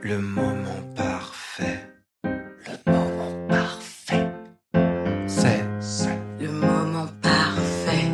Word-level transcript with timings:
Le 0.00 0.18
moment 0.18 0.80
parfait. 0.94 1.80
Le 2.22 2.92
moment 2.92 3.48
parfait. 3.48 4.28
C'est, 5.26 5.64
c'est 5.80 6.18
Le 6.40 6.52
moment 6.52 7.06
parfait. 7.20 8.12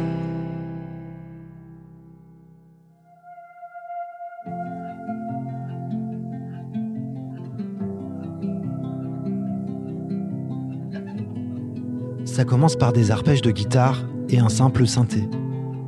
Ça 12.25 12.45
commence 12.45 12.77
par 12.77 12.93
des 12.95 13.11
arpèges 13.11 13.43
de 13.43 13.51
guitare 13.51 14.05
et 14.31 14.39
un 14.39 14.49
simple 14.49 14.87
synthé. 14.87 15.29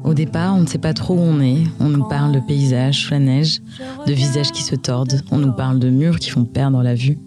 Au 0.07 0.14
départ, 0.14 0.54
on 0.54 0.61
ne 0.61 0.66
sait 0.66 0.79
pas 0.79 0.95
trop 0.95 1.14
où 1.14 1.20
on 1.20 1.41
est. 1.41 1.64
On 1.80 1.89
nous 1.89 2.04
parle 2.04 2.30
de 2.30 2.39
paysages 2.39 3.02
sous 3.02 3.11
la 3.11 3.18
neige, 3.18 3.61
de 4.07 4.12
visages 4.12 4.52
qui 4.52 4.62
se 4.62 4.77
tordent. 4.77 5.21
On 5.32 5.39
nous 5.39 5.52
parle 5.52 5.80
de 5.80 5.90
murs 5.90 6.21
qui 6.21 6.30
font 6.30 6.44
perdre 6.44 6.80
la 6.80 6.94
vue. 6.94 7.18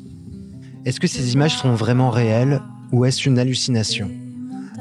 Est-ce 0.85 1.01
que 1.01 1.07
ces 1.07 1.33
images 1.33 1.57
sont 1.57 1.73
vraiment 1.73 2.09
réelles 2.09 2.61
ou 2.93 3.03
est-ce 3.03 3.27
une 3.27 3.37
hallucination? 3.37 4.09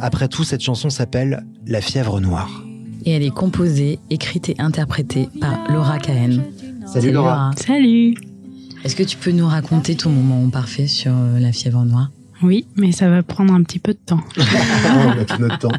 Après 0.01 0.29
tout, 0.29 0.45
cette 0.45 0.63
chanson 0.63 0.91
s'appelle 0.91 1.45
La 1.67 1.81
fièvre 1.81 2.21
noire. 2.21 2.63
Et 3.05 3.11
elle 3.11 3.25
est 3.25 3.35
composée, 3.35 3.99
écrite 4.11 4.49
et 4.49 4.55
interprétée 4.61 5.29
par 5.41 5.69
Laura 5.69 5.99
Cahen. 5.99 6.45
Salut 6.87 7.11
Laura. 7.11 7.51
Salut 7.57 8.15
Est-ce 8.85 8.95
que 8.95 9.03
tu 9.03 9.17
peux 9.17 9.33
nous 9.33 9.49
raconter 9.49 9.97
ton 9.97 10.11
moment 10.11 10.49
parfait 10.51 10.87
sur 10.87 11.13
euh, 11.13 11.41
la 11.41 11.51
fièvre 11.51 11.85
noire? 11.85 12.13
Oui, 12.45 12.65
mais 12.77 12.93
ça 12.93 13.11
va 13.11 13.25
prendre 13.25 13.53
un 13.53 13.65
petit 13.65 13.81
peu 13.81 13.93
de 13.93 13.99
temps. 13.99 14.21
on 14.37 15.19
a 15.19 15.25
tout 15.25 15.43
notre 15.43 15.59
temps. 15.59 15.73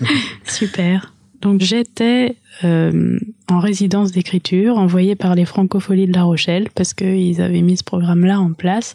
Super. 0.46 1.12
Donc 1.40 1.60
j'étais 1.60 2.36
euh, 2.64 3.18
en 3.48 3.60
résidence 3.60 4.12
d'écriture 4.12 4.78
envoyée 4.78 5.14
par 5.14 5.34
les 5.34 5.44
Francopholies 5.44 6.06
de 6.06 6.12
La 6.12 6.24
Rochelle 6.24 6.68
parce 6.74 6.94
qu'ils 6.94 7.40
avaient 7.40 7.62
mis 7.62 7.76
ce 7.76 7.84
programme-là 7.84 8.40
en 8.40 8.52
place 8.52 8.94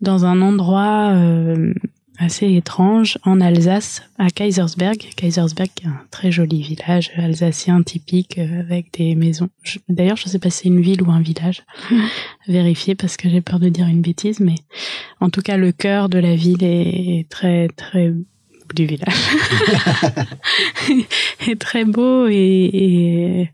dans 0.00 0.24
un 0.24 0.40
endroit 0.40 1.10
euh, 1.12 1.74
assez 2.18 2.54
étrange 2.54 3.18
en 3.24 3.40
Alsace, 3.40 4.02
à 4.18 4.30
Kaisersberg. 4.30 4.96
Kaisersberg, 5.16 5.68
est 5.82 5.86
un 5.86 6.00
très 6.10 6.30
joli 6.30 6.62
village 6.62 7.10
alsacien 7.16 7.82
typique 7.82 8.38
euh, 8.38 8.60
avec 8.60 8.92
des 8.96 9.14
maisons. 9.14 9.48
D'ailleurs, 9.88 10.16
je 10.16 10.28
sais 10.28 10.38
pas 10.38 10.50
si 10.50 10.62
c'est 10.62 10.68
une 10.68 10.80
ville 10.80 11.02
ou 11.02 11.10
un 11.10 11.20
village. 11.20 11.64
Vérifier 12.48 12.94
parce 12.94 13.16
que 13.16 13.28
j'ai 13.28 13.40
peur 13.40 13.58
de 13.58 13.68
dire 13.68 13.86
une 13.86 14.00
bêtise, 14.00 14.40
mais 14.40 14.54
en 15.20 15.28
tout 15.28 15.42
cas, 15.42 15.56
le 15.56 15.72
cœur 15.72 16.08
de 16.08 16.18
la 16.18 16.34
ville 16.34 16.62
est 16.62 17.28
très 17.28 17.68
très 17.68 18.12
du 18.74 18.86
village 18.86 19.14
est 21.48 21.60
très 21.60 21.84
beau 21.84 22.26
et, 22.28 23.50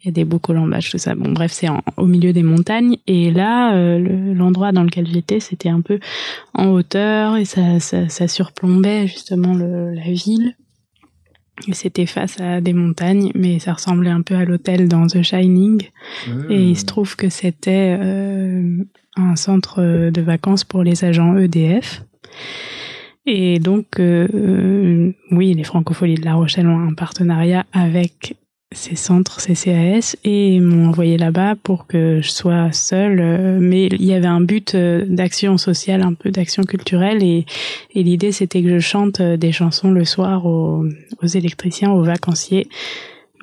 il 0.00 0.06
y 0.06 0.08
a 0.10 0.12
des 0.12 0.24
beaux 0.24 0.38
colombages, 0.38 0.90
tout 0.92 0.98
ça. 0.98 1.16
Bon, 1.16 1.32
bref, 1.32 1.50
c'est 1.52 1.66
au 1.96 2.06
milieu 2.06 2.32
des 2.32 2.44
montagnes. 2.44 2.98
Et 3.08 3.32
là, 3.32 3.74
euh, 3.74 3.98
le- 3.98 4.32
l'endroit 4.32 4.70
dans 4.70 4.84
lequel 4.84 5.08
j'étais, 5.08 5.40
c'était 5.40 5.70
un 5.70 5.80
peu 5.80 5.98
en 6.54 6.68
hauteur 6.68 7.36
et 7.36 7.44
ça, 7.44 7.80
ça, 7.80 8.08
ça 8.08 8.28
surplombait 8.28 9.08
justement 9.08 9.54
le, 9.54 9.92
la 9.94 10.12
ville. 10.12 10.54
Et 11.66 11.72
c'était 11.74 12.06
face 12.06 12.40
à 12.40 12.60
des 12.60 12.72
montagnes, 12.72 13.32
mais 13.34 13.58
ça 13.58 13.72
ressemblait 13.72 14.10
un 14.10 14.22
peu 14.22 14.36
à 14.36 14.44
l'hôtel 14.44 14.86
dans 14.88 15.08
The 15.08 15.22
Shining. 15.22 15.82
Et 16.48 16.62
il 16.70 16.78
se 16.78 16.84
trouve 16.84 17.16
que 17.16 17.28
c'était 17.28 17.96
euh, 18.00 18.84
un 19.16 19.34
centre 19.34 19.82
de 20.10 20.20
vacances 20.20 20.62
pour 20.62 20.84
les 20.84 21.04
agents 21.04 21.36
EDF. 21.36 22.04
Et 23.30 23.58
donc, 23.58 24.00
euh, 24.00 25.12
oui, 25.30 25.52
les 25.52 25.62
Francopholies 25.62 26.14
de 26.14 26.24
La 26.24 26.34
Rochelle 26.34 26.66
ont 26.66 26.80
un 26.80 26.94
partenariat 26.94 27.66
avec 27.74 28.36
ces 28.72 28.96
centres 28.96 29.38
CCAS 29.38 30.16
et 30.24 30.60
m'ont 30.60 30.88
envoyé 30.88 31.18
là-bas 31.18 31.54
pour 31.62 31.86
que 31.86 32.20
je 32.22 32.30
sois 32.30 32.72
seule. 32.72 33.58
Mais 33.60 33.86
il 33.86 34.04
y 34.04 34.14
avait 34.14 34.26
un 34.26 34.40
but 34.40 34.74
euh, 34.74 35.04
d'action 35.06 35.58
sociale, 35.58 36.00
un 36.00 36.14
peu 36.14 36.30
d'action 36.30 36.62
culturelle, 36.62 37.22
et, 37.22 37.44
et 37.94 38.02
l'idée 38.02 38.32
c'était 38.32 38.62
que 38.62 38.70
je 38.70 38.78
chante 38.78 39.20
euh, 39.20 39.36
des 39.36 39.52
chansons 39.52 39.90
le 39.90 40.06
soir 40.06 40.46
aux, 40.46 40.86
aux 41.22 41.26
électriciens, 41.26 41.90
aux 41.90 42.02
vacanciers. 42.02 42.66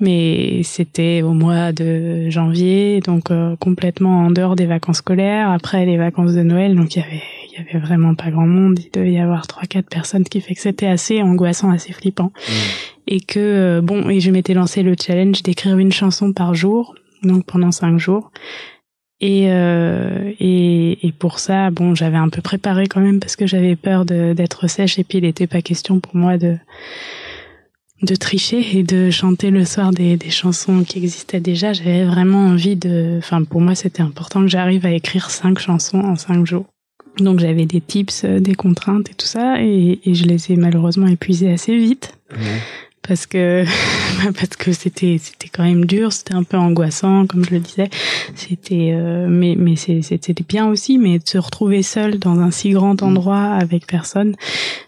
Mais 0.00 0.62
c'était 0.64 1.22
au 1.22 1.32
mois 1.32 1.70
de 1.70 2.28
janvier, 2.28 2.98
donc 3.00 3.30
euh, 3.30 3.54
complètement 3.54 4.26
en 4.26 4.30
dehors 4.32 4.56
des 4.56 4.66
vacances 4.66 4.98
scolaires, 4.98 5.48
après 5.48 5.86
les 5.86 5.96
vacances 5.96 6.34
de 6.34 6.42
Noël, 6.42 6.74
donc 6.74 6.96
il 6.96 6.98
y 6.98 7.02
avait 7.02 7.22
il 7.56 7.64
y 7.64 7.68
avait 7.68 7.84
vraiment 7.84 8.14
pas 8.14 8.30
grand 8.30 8.46
monde, 8.46 8.78
il 8.78 8.90
devait 8.90 9.12
y 9.12 9.18
avoir 9.18 9.46
trois 9.46 9.64
quatre 9.64 9.88
personnes, 9.88 10.24
qui 10.24 10.40
fait 10.40 10.54
que 10.54 10.60
c'était 10.60 10.86
assez 10.86 11.22
angoissant, 11.22 11.70
assez 11.70 11.92
flippant. 11.92 12.32
Et 13.06 13.20
que 13.20 13.38
euh, 13.38 13.80
bon, 13.80 14.08
et 14.08 14.20
je 14.20 14.30
m'étais 14.30 14.54
lancé 14.54 14.82
le 14.82 14.94
challenge 15.00 15.42
d'écrire 15.42 15.78
une 15.78 15.92
chanson 15.92 16.32
par 16.32 16.54
jour, 16.54 16.94
donc 17.22 17.44
pendant 17.46 17.72
cinq 17.72 17.98
jours. 17.98 18.30
Et, 19.20 19.46
euh, 19.50 20.32
et, 20.38 21.06
et 21.06 21.12
pour 21.12 21.38
ça, 21.38 21.70
bon, 21.70 21.94
j'avais 21.94 22.18
un 22.18 22.28
peu 22.28 22.42
préparé 22.42 22.86
quand 22.86 23.00
même 23.00 23.18
parce 23.18 23.34
que 23.34 23.46
j'avais 23.46 23.74
peur 23.74 24.04
d'être 24.04 24.68
sèche 24.68 24.98
et 24.98 25.04
puis 25.04 25.18
il 25.18 25.24
n'était 25.24 25.46
pas 25.46 25.62
question 25.62 26.00
pour 26.00 26.16
moi 26.16 26.36
de 26.36 26.58
de 28.02 28.14
tricher 28.14 28.76
et 28.76 28.82
de 28.82 29.08
chanter 29.08 29.50
le 29.50 29.64
soir 29.64 29.90
des, 29.90 30.18
des 30.18 30.28
chansons 30.28 30.84
qui 30.84 30.98
existaient 30.98 31.40
déjà. 31.40 31.72
J'avais 31.72 32.04
vraiment 32.04 32.48
envie 32.48 32.76
de, 32.76 33.14
enfin 33.16 33.42
pour 33.42 33.62
moi 33.62 33.74
c'était 33.74 34.02
important 34.02 34.42
que 34.42 34.48
j'arrive 34.48 34.84
à 34.84 34.90
écrire 34.90 35.30
cinq 35.30 35.58
chansons 35.58 36.00
en 36.00 36.14
cinq 36.14 36.44
jours. 36.44 36.66
Donc 37.18 37.40
j'avais 37.40 37.66
des 37.66 37.80
tips, 37.80 38.24
euh, 38.24 38.40
des 38.40 38.54
contraintes 38.54 39.10
et 39.10 39.14
tout 39.14 39.26
ça 39.26 39.62
et, 39.62 40.00
et 40.04 40.14
je 40.14 40.24
les 40.24 40.52
ai 40.52 40.56
malheureusement 40.56 41.06
épuisées 41.06 41.52
assez 41.52 41.76
vite 41.76 42.16
parce 43.06 43.26
que 43.26 43.64
parce 44.38 44.56
que 44.56 44.72
c'était 44.72 45.18
c'était 45.18 45.48
quand 45.48 45.64
même 45.64 45.84
dur, 45.84 46.12
c'était 46.12 46.34
un 46.34 46.42
peu 46.42 46.56
angoissant 46.56 47.26
comme 47.26 47.44
je 47.44 47.50
le 47.50 47.60
disais. 47.60 47.88
C'était 48.34 48.90
euh, 48.92 49.26
mais 49.28 49.54
mais 49.56 49.76
c'était 49.76 50.34
bien 50.48 50.66
aussi 50.68 50.98
mais 50.98 51.18
de 51.18 51.26
se 51.26 51.38
retrouver 51.38 51.82
seul 51.82 52.18
dans 52.18 52.38
un 52.40 52.50
si 52.50 52.70
grand 52.70 53.02
endroit 53.02 53.44
avec 53.44 53.86
personne, 53.86 54.36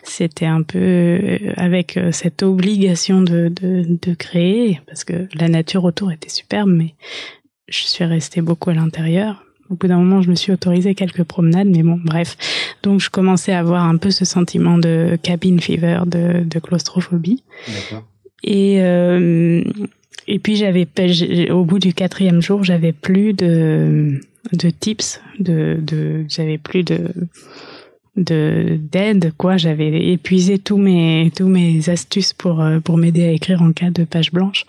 c'était 0.03 0.47
un 0.47 0.63
peu 0.63 0.79
euh, 0.79 1.39
avec 1.57 1.97
euh, 1.97 2.13
cette 2.13 2.43
obligation 2.43 3.23
de, 3.23 3.49
de 3.49 3.85
de 3.89 4.15
créer 4.15 4.81
parce 4.87 5.05
que 5.05 5.29
la 5.35 5.49
nature 5.49 5.85
autour 5.85 6.13
était 6.13 6.29
superbe 6.29 6.71
mais 6.71 6.95
je 7.69 7.85
suis 7.85 8.05
restée 8.05 8.41
beaucoup 8.41 8.71
à 8.71 8.75
l'intérieur. 8.75 9.45
Au 9.71 9.75
bout 9.75 9.87
d'un 9.87 9.99
moment, 9.99 10.23
je 10.23 10.31
me 10.31 10.35
suis 10.35 10.53
autorisé 10.53 10.95
quelques 10.95 11.25
promenades, 11.25 11.69
mais 11.69 11.83
bon, 11.83 12.01
bref. 12.03 12.37
Donc, 12.83 13.01
je 13.01 13.11
commençais 13.11 13.53
à 13.53 13.59
avoir 13.59 13.85
un 13.85 13.97
peu 13.97 14.11
ce 14.11 14.25
sentiment 14.25 14.79
de 14.79 15.19
cabin 15.23 15.59
fever, 15.59 16.01
de, 16.07 16.45
de 16.45 16.59
claustrophobie. 16.59 17.43
D'accord. 17.67 18.05
Et 18.45 18.77
euh, 18.81 19.63
et 20.27 20.39
puis 20.39 20.57
j'avais 20.57 20.87
au 21.51 21.65
bout 21.65 21.79
du 21.79 21.95
quatrième 21.95 22.43
jour, 22.43 22.63
j'avais 22.63 22.93
plus 22.93 23.33
de 23.33 24.21
de 24.53 24.71
tips, 24.71 25.21
de 25.39 25.79
de 25.81 26.25
j'avais 26.29 26.59
plus 26.59 26.85
de 26.85 27.09
de 28.17 28.79
d'aide 28.79 29.33
quoi. 29.37 29.57
J'avais 29.57 30.13
épuisé 30.13 30.59
tous 30.59 30.77
mes 30.77 31.33
tous 31.37 31.49
mes 31.49 31.89
astuces 31.89 32.33
pour 32.33 32.61
euh, 32.61 32.79
pour 32.79 32.99
m'aider 32.99 33.25
à 33.25 33.33
écrire 33.33 33.63
en 33.63 33.73
cas 33.73 33.91
de 33.91 34.05
page 34.05 34.31
blanche. 34.31 34.67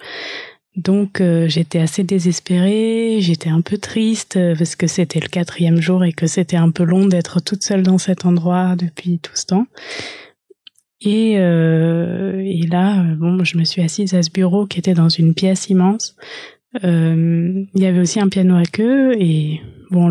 Donc 0.80 1.20
euh, 1.20 1.50
j'étais 1.50 1.80
assez 1.80 2.04
désespérée, 2.04 3.18
j'étais 3.20 3.50
un 3.50 3.60
peu 3.60 3.78
triste 3.78 4.38
euh, 4.38 4.56
parce 4.56 4.78
que 4.78 4.88
c'était 4.88 5.20
le 5.20 5.28
quatrième 5.28 5.82
jour 5.82 6.06
et 6.06 6.14
que 6.14 6.26
c'était 6.26 6.56
un 6.56 6.72
peu 6.72 6.84
long 6.84 7.06
d'être 7.06 7.42
toute 7.42 7.64
seule 7.64 7.84
dans 7.84 7.98
cet 7.98 8.26
endroit 8.26 8.78
depuis 8.78 9.20
tout 9.20 9.36
ce 9.36 9.46
temps. 9.46 9.66
Et, 11.02 11.36
euh, 11.38 12.42
et 12.46 12.66
là, 12.68 13.02
euh, 13.02 13.16
bon, 13.16 13.44
je 13.44 13.58
me 13.58 13.66
suis 13.66 13.82
assise 13.82 14.14
à 14.14 14.24
ce 14.24 14.32
bureau 14.32 14.66
qui 14.66 14.80
était 14.80 14.94
dans 14.94 15.10
une 15.10 15.34
pièce 15.34 15.70
immense. 15.70 16.16
Euh, 16.86 17.66
il 17.74 17.82
y 17.82 17.86
avait 17.86 18.00
aussi 18.00 18.22
un 18.22 18.30
piano 18.30 18.56
à 18.56 18.64
queue 18.64 19.14
et 19.20 19.60
bon, 19.92 20.08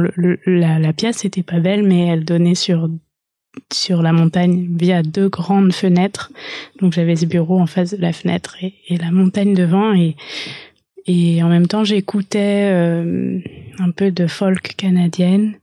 la, 0.46 0.78
la 0.78 0.92
pièce 0.92 1.24
était 1.24 1.42
pas 1.42 1.60
belle, 1.60 1.82
mais 1.82 2.08
elle 2.08 2.24
donnait 2.26 2.54
sur 2.54 2.90
sur 3.72 4.02
la 4.02 4.12
montagne 4.12 4.68
via 4.78 5.02
deux 5.02 5.28
grandes 5.28 5.72
fenêtres. 5.72 6.32
Donc 6.80 6.92
j'avais 6.92 7.16
ce 7.16 7.26
bureau 7.26 7.60
en 7.60 7.66
face 7.66 7.92
de 7.94 8.00
la 8.00 8.12
fenêtre 8.12 8.56
et, 8.62 8.96
la 8.96 9.10
montagne 9.10 9.54
devant 9.54 9.94
et 9.94 10.16
et 11.06 11.42
en 11.42 11.48
même 11.48 11.66
temps 11.66 11.84
j'écoutais 11.84 12.68
euh, 12.70 13.38
un 13.78 13.90
peu 13.90 14.10
de 14.10 14.26
folk 14.26 14.74
canadienne 14.76 15.54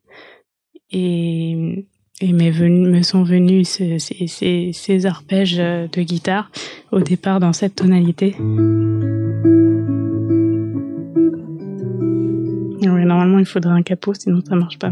et 0.92 1.86
et 2.22 2.32
venu, 2.32 2.88
me 2.88 3.02
sont 3.02 3.24
venus 3.24 3.68
ces, 3.68 4.00
ces, 4.00 4.28
ces, 4.28 4.72
ces 4.74 5.06
arpèges 5.06 5.58
euh, 5.60 5.88
de 5.88 6.02
guitare 6.02 6.50
au 6.92 7.02
départ 7.02 7.40
dans 7.40 7.54
cette 7.54 7.76
tonalité. 7.76 8.36
Oui, 12.90 13.06
normalement 13.06 13.40
il 13.40 13.46
faudrait 13.46 13.74
un 13.74 13.82
capot 13.82 14.14
sinon 14.14 14.42
ça 14.48 14.56
marche 14.56 14.80
pas. 14.80 14.92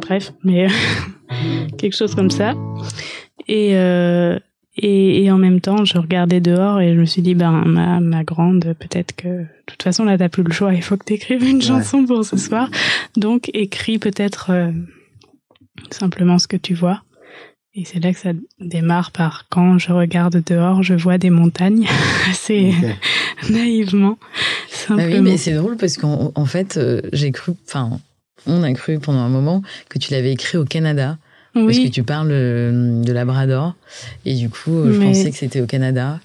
Bref, 0.00 0.32
mais 0.44 0.68
quelque 1.78 1.96
chose 1.96 2.14
comme 2.14 2.30
ça. 2.30 2.54
Et, 3.48 3.76
euh, 3.76 4.38
et, 4.76 5.24
et 5.24 5.30
en 5.30 5.38
même 5.38 5.60
temps, 5.60 5.84
je 5.84 5.98
regardais 5.98 6.40
dehors 6.40 6.80
et 6.80 6.94
je 6.94 7.00
me 7.00 7.06
suis 7.06 7.22
dit, 7.22 7.34
ben, 7.34 7.62
ma, 7.64 8.00
ma 8.00 8.24
grande, 8.24 8.74
peut-être 8.78 9.14
que, 9.14 9.28
de 9.28 9.46
toute 9.66 9.82
façon, 9.82 10.04
là, 10.04 10.18
t'as 10.18 10.28
plus 10.28 10.42
le 10.42 10.52
choix, 10.52 10.74
il 10.74 10.82
faut 10.82 10.96
que 10.96 11.04
t'écrives 11.04 11.44
une 11.44 11.62
chanson 11.62 12.04
pour 12.04 12.24
ce 12.24 12.36
soir. 12.36 12.70
Donc, 13.16 13.50
écris 13.54 13.98
peut-être 13.98 14.50
euh, 14.50 14.70
simplement 15.90 16.38
ce 16.38 16.48
que 16.48 16.56
tu 16.56 16.74
vois. 16.74 17.02
Et 17.78 17.84
c'est 17.84 18.02
là 18.02 18.10
que 18.14 18.18
ça 18.18 18.30
démarre 18.58 19.10
par 19.10 19.44
quand 19.50 19.76
je 19.76 19.92
regarde 19.92 20.42
dehors, 20.46 20.82
je 20.82 20.94
vois 20.94 21.18
des 21.18 21.28
montagnes, 21.28 21.86
assez 22.30 22.72
naïvement, 23.50 24.16
Bah 24.18 24.26
simplement. 24.70 25.12
oui, 25.12 25.20
mais 25.20 25.36
c'est 25.36 25.52
drôle 25.52 25.76
parce 25.76 25.98
qu'en 25.98 26.32
en 26.34 26.46
fait, 26.46 26.78
euh, 26.78 27.02
j'ai 27.12 27.32
cru, 27.32 27.52
enfin, 27.66 28.00
On 28.46 28.62
a 28.62 28.72
cru 28.72 28.98
pendant 28.98 29.18
un 29.18 29.28
moment 29.28 29.60
que 29.90 29.98
tu 29.98 30.12
l'avais 30.12 30.32
écrit 30.32 30.56
au 30.56 30.64
Canada. 30.64 31.18
Parce 31.52 31.78
que 31.78 31.88
tu 31.88 32.02
parles 32.02 32.28
euh, 32.32 33.02
de 33.02 33.12
Labrador. 33.12 33.74
Et 34.26 34.34
du 34.34 34.50
coup, 34.50 34.76
euh, 34.76 34.92
je 34.92 35.00
pensais 35.00 35.30
que 35.30 35.36
c'était 35.38 35.62
au 35.62 35.66
Canada. 35.66 36.20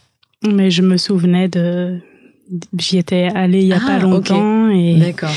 Mais 0.45 0.69
je 0.71 0.81
me 0.81 0.97
souvenais 0.97 1.47
de. 1.47 1.99
J'y 2.77 2.97
étais 2.97 3.29
allée 3.33 3.61
il 3.61 3.67
y 3.67 3.73
a 3.73 3.79
pas 3.79 3.95
ah, 3.95 3.99
longtemps. 3.99 4.69
Et... 4.69 4.97
D'accord. 4.97 5.31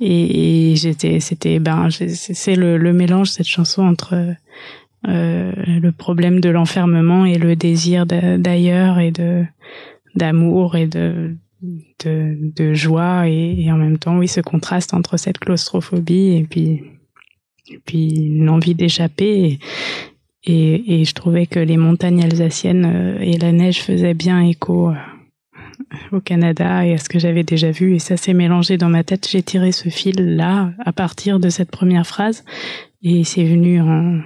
Et, 0.00 0.74
j'étais, 0.76 1.20
c'était, 1.20 1.58
ben, 1.58 1.88
c'est 1.90 2.56
le, 2.56 2.78
le 2.78 2.92
mélange 2.94 3.28
cette 3.28 3.46
chanson 3.46 3.82
entre 3.82 4.34
euh, 5.08 5.52
le 5.66 5.92
problème 5.92 6.40
de 6.40 6.48
l'enfermement 6.48 7.24
et 7.24 7.38
le 7.38 7.54
désir 7.54 8.06
d'ailleurs 8.06 8.98
et 8.98 9.10
de 9.10 9.44
d'amour 10.14 10.76
et 10.76 10.86
de 10.86 11.36
de, 12.04 12.36
de 12.54 12.74
joie 12.74 13.28
et, 13.28 13.56
et, 13.60 13.72
en 13.72 13.76
même 13.76 13.98
temps 13.98 14.18
oui 14.18 14.28
ce 14.28 14.40
contraste 14.40 14.94
entre 14.94 15.16
cette 15.16 15.38
claustrophobie 15.38 16.36
et 16.36 16.44
puis 16.44 16.82
et 17.70 17.78
puis 17.84 18.30
l'envie 18.38 18.74
d'échapper 18.74 19.58
et, 20.44 20.52
et, 20.52 21.00
et, 21.00 21.04
je 21.04 21.14
trouvais 21.14 21.46
que 21.46 21.58
les 21.58 21.76
montagnes 21.76 22.22
alsaciennes 22.22 22.84
euh, 22.86 23.18
et 23.20 23.38
la 23.38 23.52
neige 23.52 23.82
faisaient 23.82 24.14
bien 24.14 24.40
écho 24.40 24.90
euh, 24.90 24.94
au 26.12 26.20
Canada 26.20 26.86
et 26.86 26.94
à 26.94 26.98
ce 26.98 27.08
que 27.08 27.18
j'avais 27.18 27.42
déjà 27.42 27.70
vu 27.70 27.94
et 27.94 27.98
ça 27.98 28.16
s'est 28.16 28.34
mélangé 28.34 28.76
dans 28.76 28.88
ma 28.88 29.02
tête. 29.02 29.28
J'ai 29.28 29.42
tiré 29.42 29.72
ce 29.72 29.88
fil 29.88 30.36
là 30.36 30.72
à 30.84 30.92
partir 30.92 31.40
de 31.40 31.48
cette 31.48 31.70
première 31.70 32.06
phrase 32.06 32.44
et 33.02 33.24
c'est 33.24 33.44
venu 33.44 33.80
en 33.80 34.20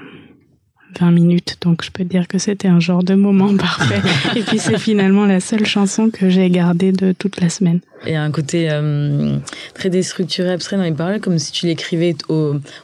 20 0.98 1.10
minutes, 1.10 1.56
donc 1.60 1.84
je 1.84 1.90
peux 1.90 2.04
dire 2.04 2.26
que 2.28 2.38
c'était 2.38 2.69
un 2.69 2.81
genre 2.81 3.02
de 3.02 3.14
moment 3.14 3.56
parfait. 3.58 4.00
et 4.37 4.42
puis 4.42 4.58
c'est 4.58 4.78
finalement 4.78 5.26
la 5.26 5.40
seule 5.40 5.66
chanson 5.66 6.10
que 6.10 6.28
j'ai 6.28 6.50
gardée 6.50 6.92
de 6.92 7.12
toute 7.12 7.40
la 7.40 7.48
semaine. 7.48 7.81
Et 8.06 8.16
un 8.16 8.31
côté 8.31 8.69
euh, 8.70 9.37
très 9.75 9.90
déstructuré, 9.90 10.50
abstrait 10.50 10.76
dans 10.76 10.84
les 10.84 10.92
paroles, 10.92 11.20
comme 11.20 11.38
si 11.38 11.52
tu 11.52 11.66
l'écrivais 11.66 12.16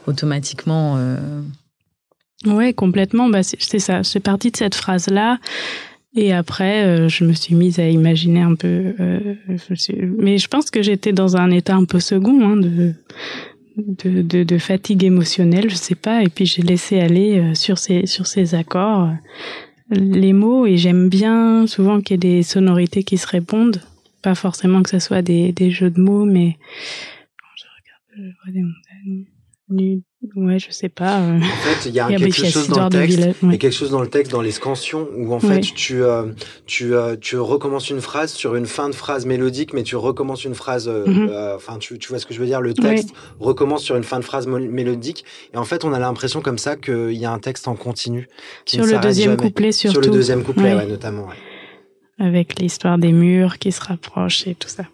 automatiquement. 0.07 0.97
Euh... 0.99 1.17
Ouais, 2.45 2.75
complètement. 2.75 3.29
Bah, 3.29 3.43
c'est 3.43 3.79
ça. 3.79 4.03
C'est 4.03 4.21
parti 4.21 4.51
de 4.51 4.57
cette 4.57 4.75
phrase-là. 4.75 5.39
Et 6.17 6.33
après, 6.33 6.85
euh, 6.85 7.09
je 7.09 7.25
me 7.25 7.35
suis 7.35 7.55
mise 7.55 7.79
à 7.79 7.89
imaginer 7.89 8.41
un 8.41 8.55
peu. 8.55 8.95
Euh, 9.01 9.35
mais 10.19 10.39
je 10.39 10.49
pense 10.49 10.71
que 10.71 10.83
j'étais 10.83 11.13
dans 11.13 11.37
un 11.37 11.51
état 11.51 11.75
un 11.75 11.85
peu 11.85 12.01
second, 12.01 12.41
hein, 12.43 12.57
de 12.57 12.95
de, 13.77 14.23
de, 14.23 14.43
de, 14.43 14.59
fatigue 14.59 15.05
émotionnelle, 15.05 15.71
je 15.71 15.75
sais 15.75 15.95
pas. 15.95 16.23
Et 16.23 16.29
puis 16.29 16.47
j'ai 16.47 16.63
laissé 16.63 17.01
aller 17.01 17.39
euh, 17.39 17.55
sur 17.55 17.79
ces 17.79 18.07
sur 18.07 18.27
ces 18.27 18.55
accords 18.55 19.03
euh, 19.03 19.15
les 19.91 20.33
mots. 20.33 20.67
Et 20.67 20.77
j'aime 20.77 21.09
bien 21.09 21.67
souvent 21.67 22.01
qu'il 22.01 22.15
y 22.15 22.17
ait 22.17 22.37
des 22.39 22.43
sonorités 22.43 23.05
qui 23.05 23.19
se 23.19 23.27
répondent, 23.27 23.83
pas 24.23 24.35
forcément 24.35 24.83
que 24.83 24.91
ce 24.91 24.99
soit 24.99 25.23
des, 25.23 25.53
des 25.53 25.71
jeux 25.71 25.91
de 25.91 26.01
mots, 26.01 26.25
mais 26.25 26.57
quand 27.39 27.55
je 27.57 27.65
regarde, 27.65 28.33
je 28.33 28.45
vois 28.45 28.53
des 28.53 28.63
montagnes 28.63 29.36
Ouais, 29.69 30.59
je 30.59 30.71
sais 30.71 30.89
pas. 30.89 31.21
Euh. 31.21 31.39
En 31.39 31.41
fait, 31.41 31.89
il 31.89 31.95
y 31.95 32.01
a, 32.01 32.07
quelque 32.09 32.33
chose 32.33 32.69
dans 32.69 32.85
le 32.85 32.91
texte, 32.91 33.19
il 33.43 33.51
y 33.51 33.55
a 33.55 33.59
quelque 33.59 33.75
chose 33.75 33.91
dans 33.91 34.01
le 34.01 34.09
texte, 34.09 34.33
dans 34.33 34.41
les 34.41 34.51
scansions, 34.51 35.09
où 35.17 35.33
en 35.35 35.41
fait 35.41 35.61
tu 35.61 36.03
euh, 36.03 36.27
tu 36.67 36.95
euh, 36.95 37.17
tu 37.21 37.37
recommences 37.37 37.91
une 37.91 38.01
phrase 38.01 38.33
sur 38.33 38.55
une 38.55 38.67
fin 38.67 38.89
de 38.89 38.95
phrase 38.95 39.27
mélodique, 39.27 39.73
mais 39.73 39.83
tu 39.83 39.97
recommences 39.97 40.45
une 40.45 40.55
phrase. 40.55 40.89
Mhm. 40.89 41.31
Enfin, 41.55 41.79
tu, 41.79 41.99
tu 41.99 42.09
vois 42.09 42.19
ce 42.19 42.27
que 42.27 42.35
je 42.35 42.41
veux 42.41 42.47
dire? 42.47 42.61
Le 42.61 42.75
texte 42.75 43.11
recommence 43.41 43.83
sur 43.83 43.97
une 43.97 44.05
fin 44.05 44.19
de 44.19 44.25
phrase 44.25 44.47
mélodique, 44.47 45.25
et 45.53 45.57
en 45.57 45.65
fait, 45.65 45.85
on 45.85 45.93
a 45.93 45.99
l'impression 45.99 46.41
comme 46.41 46.59
ça 46.59 46.77
qu'il 46.77 47.13
y 47.13 47.25
a 47.25 47.33
un 47.33 47.39
texte 47.39 47.69
en 47.69 47.75
continu. 47.75 48.29
Qui 48.65 48.77
sur 48.77 48.87
le 48.87 48.99
deuxième 48.99 49.37
couplet, 49.37 49.73
surtout. 49.73 50.03
Sur 50.03 50.11
le 50.11 50.17
deuxième 50.17 50.43
couplet, 50.45 50.75
ouais. 50.75 50.87
notamment. 50.87 51.27
Avec 52.19 52.59
l'histoire 52.59 52.99
des 52.99 53.13
murs 53.13 53.59
qui 53.59 53.73
se 53.73 53.81
rapprochent 53.81 54.47
et 54.47 54.55
tout 54.55 54.69
ça. 54.69 54.85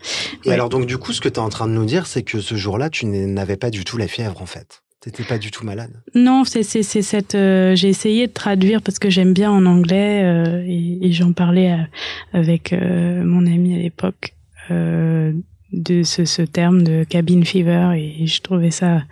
Et 0.45 0.53
alors 0.53 0.69
donc 0.69 0.87
du 0.87 0.99
coup, 0.99 1.13
ce 1.13 1.21
que 1.21 1.29
tu 1.29 1.37
es 1.37 1.39
en 1.39 1.49
train 1.49 1.69
de 1.69 1.73
nous 1.73 1.85
dire, 1.85 2.07
c'est 2.07 2.23
que 2.23 2.41
ce 2.41 2.57
jour-là, 2.57 2.91
tu 2.91 3.07
n'avais 3.07 3.57
pas 3.57 3.71
du 3.71 3.85
tout 3.85 3.97
la 3.97 4.09
fièvre 4.09 4.43
en 4.43 4.47
fait. 4.47 4.83
T'étais 5.03 5.25
pas 5.25 5.39
du 5.39 5.51
tout 5.51 5.65
malade 5.65 5.91
Non, 6.15 6.45
c'est 6.45 6.63
c'est 6.63 6.83
cette. 7.03 7.35
Euh, 7.35 7.75
j'ai 7.75 7.89
essayé 7.89 8.29
de 8.29 8.33
traduire 8.33 8.81
parce 8.83 9.01
que 9.01 9.11
j'aime 9.11 9.33
bien 9.33 9.51
en 9.51 9.67
anglais 9.67 10.23
euh, 10.23 10.65
et, 10.65 11.11
j'en 11.13 11.33
parlais 11.33 11.73
euh, 11.73 12.39
avec 12.39 12.73
mon 12.73 13.45
ami 13.45 13.75
à 13.75 13.79
l'époque 13.79 14.35
de 14.71 16.03
ce, 16.05 16.25
ce, 16.25 16.43
terme 16.43 16.85
de 16.85 17.03
cabin 17.03 17.43
fever 17.45 17.95
et 17.97 18.27
je 18.29 18.41
trouvais 18.43 18.71
ça. 18.71 19.03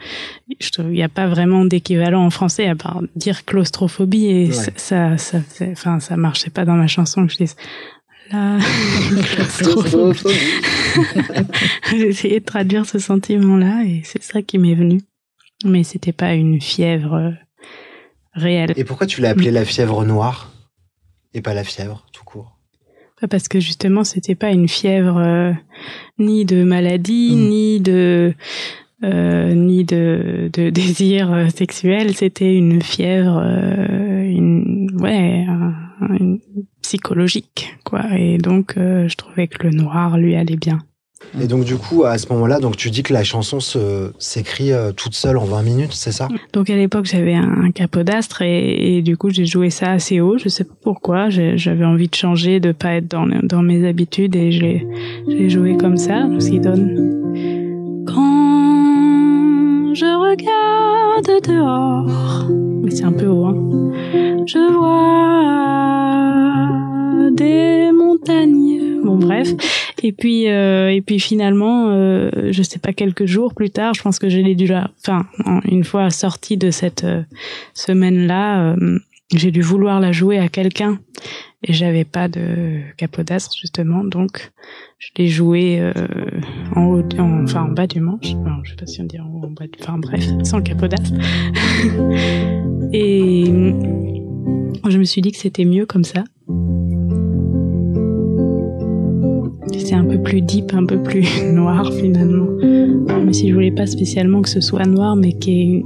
Il 0.78 0.86
n'y 0.90 1.02
a 1.02 1.08
pas 1.08 1.26
vraiment 1.26 1.64
d'équivalent 1.64 2.24
en 2.24 2.30
français 2.30 2.68
à 2.68 2.76
part 2.76 3.02
dire 3.16 3.44
claustrophobie 3.44 4.26
et 4.26 4.52
ça, 4.52 5.16
ça, 5.18 5.38
enfin, 5.72 5.98
ça 5.98 6.16
marchait 6.16 6.50
pas 6.50 6.64
dans 6.64 6.76
ma 6.76 6.86
chanson 6.86 7.26
que 7.26 7.32
je 7.32 7.38
dise 7.38 7.56
la 8.32 9.44
claustrophobie. 9.58 10.34
J'ai 11.90 12.08
essayé 12.08 12.40
de 12.40 12.44
traduire 12.44 12.86
ce 12.86 12.98
sentiment-là 12.98 13.84
et 13.84 14.02
c'est 14.04 14.22
ça 14.22 14.42
qui 14.42 14.58
m'est 14.58 14.74
venu 14.74 15.00
mais 15.64 15.84
c'était 15.84 16.12
pas 16.12 16.34
une 16.34 16.60
fièvre 16.60 17.14
euh, 17.14 17.30
réelle. 18.32 18.72
Et 18.76 18.84
pourquoi 18.84 19.06
tu 19.06 19.20
l'as 19.20 19.30
appelée 19.30 19.50
la 19.50 19.64
fièvre 19.64 20.04
noire 20.04 20.52
et 21.34 21.42
pas 21.42 21.54
la 21.54 21.64
fièvre 21.64 22.06
tout 22.12 22.24
court? 22.24 22.56
Parce 23.28 23.48
que 23.48 23.60
justement, 23.60 24.02
c'était 24.02 24.34
pas 24.34 24.50
une 24.50 24.68
fièvre 24.68 25.18
euh, 25.18 25.52
ni 26.18 26.46
de 26.46 26.64
maladie, 26.64 27.32
hmm. 27.34 27.48
ni 27.48 27.80
de 27.80 28.34
euh, 29.04 29.54
ni 29.54 29.84
de, 29.84 30.50
de 30.52 30.70
désir 30.70 31.48
sexuel. 31.54 32.16
C'était 32.16 32.54
une 32.54 32.82
fièvre, 32.82 33.42
une 33.42 34.88
ouais, 35.00 35.46
psychologique 36.82 37.76
quoi. 37.84 38.02
Et 38.16 38.38
donc, 38.38 38.74
je 38.76 39.14
trouvais 39.16 39.48
que 39.48 39.64
le 39.64 39.70
noir 39.70 40.18
lui 40.18 40.36
allait 40.36 40.56
bien. 40.56 40.80
Et 41.40 41.46
donc 41.46 41.64
du 41.64 41.76
coup, 41.76 42.04
à 42.04 42.18
ce 42.18 42.32
moment-là, 42.32 42.58
donc 42.58 42.76
tu 42.76 42.90
dis 42.90 43.02
que 43.02 43.12
la 43.12 43.22
chanson 43.22 43.58
s'écrit 44.18 44.72
euh, 44.72 44.90
toute 44.92 45.14
seule 45.14 45.36
en 45.36 45.44
20 45.44 45.62
minutes, 45.62 45.92
c'est 45.92 46.12
ça? 46.12 46.28
Donc 46.52 46.70
à 46.70 46.76
l'époque, 46.76 47.04
j'avais 47.04 47.34
un, 47.34 47.70
capodastre 47.70 48.42
et, 48.42 49.00
du 49.02 49.16
coup, 49.16 49.30
j'ai 49.30 49.46
joué 49.46 49.70
ça 49.70 49.92
assez 49.92 50.20
haut. 50.20 50.38
Je 50.38 50.48
sais 50.48 50.64
pas 50.64 50.74
pourquoi. 50.82 51.28
J'avais 51.30 51.84
envie 51.84 52.08
de 52.08 52.14
changer, 52.14 52.58
de 52.58 52.72
pas 52.72 52.94
être 52.94 53.08
dans, 53.08 53.26
dans 53.42 53.62
mes 53.62 53.86
habitudes 53.86 54.34
et 54.34 54.50
j'ai 54.50 55.48
joué 55.48 55.76
comme 55.76 55.96
ça, 55.96 56.26
ce 56.38 56.50
qui 56.50 56.58
donne. 56.58 58.04
Quand 58.06 59.94
je 59.94 60.04
regarde 60.04 61.42
dehors, 61.46 62.48
mais 62.82 62.90
c'est 62.90 63.04
un 63.04 63.12
peu 63.12 63.26
haut, 63.26 63.46
hein, 63.46 63.92
je 64.46 64.72
vois 64.72 66.39
bref. 69.20 69.48
Et 70.02 70.12
puis 70.12 70.48
euh, 70.48 70.92
et 70.92 71.00
puis 71.00 71.20
finalement, 71.20 71.88
euh, 71.90 72.30
je 72.50 72.62
sais 72.62 72.78
pas 72.78 72.92
quelques 72.92 73.26
jours 73.26 73.54
plus 73.54 73.70
tard, 73.70 73.94
je 73.94 74.02
pense 74.02 74.18
que 74.18 74.28
je 74.28 74.38
l'ai 74.38 74.54
dû 74.54 74.66
là. 74.66 74.90
Enfin, 75.00 75.26
une 75.64 75.84
fois 75.84 76.10
sortie 76.10 76.56
de 76.56 76.70
cette 76.70 77.04
euh, 77.04 77.22
semaine 77.74 78.26
là, 78.26 78.74
j'ai 79.34 79.50
dû 79.50 79.60
vouloir 79.60 80.00
la 80.00 80.12
jouer 80.12 80.38
à 80.38 80.48
quelqu'un 80.48 80.98
et 81.62 81.72
j'avais 81.72 82.04
pas 82.04 82.28
de 82.28 82.80
capodastre 82.96 83.54
justement, 83.56 84.02
donc 84.02 84.50
je 84.98 85.08
l'ai 85.18 85.28
joué 85.28 85.78
euh, 85.78 85.92
en 86.74 86.86
haut, 86.86 87.04
enfin 87.18 87.64
en 87.64 87.68
bas 87.68 87.86
du 87.86 88.00
manche. 88.00 88.34
Non, 88.34 88.62
je 88.64 88.70
sais 88.70 88.76
pas 88.76 88.86
si 88.86 89.00
on 89.00 89.04
dit 89.04 89.20
en 89.20 89.26
haut, 89.26 89.44
en 89.44 89.50
bas, 89.50 89.66
du, 89.66 89.78
enfin 89.80 89.98
bref, 89.98 90.24
sans 90.42 90.56
le 90.58 90.62
capodastre. 90.62 91.12
et 92.92 93.44
je 94.88 94.98
me 94.98 95.04
suis 95.04 95.20
dit 95.20 95.32
que 95.32 95.38
c'était 95.38 95.66
mieux 95.66 95.86
comme 95.86 96.04
ça. 96.04 96.24
C'est 99.80 99.94
un 99.94 100.04
peu 100.04 100.18
plus 100.18 100.42
deep, 100.42 100.72
un 100.74 100.84
peu 100.86 101.02
plus 101.02 101.26
noir 101.52 101.92
finalement. 101.92 102.46
Mais 103.24 103.32
si 103.32 103.48
je 103.48 103.54
voulais 103.54 103.70
pas 103.70 103.86
spécialement 103.86 104.42
que 104.42 104.48
ce 104.48 104.60
soit 104.60 104.86
noir, 104.86 105.16
mais 105.16 105.32
qu'il 105.32 105.54
y 105.54 105.76
ait 105.76 105.84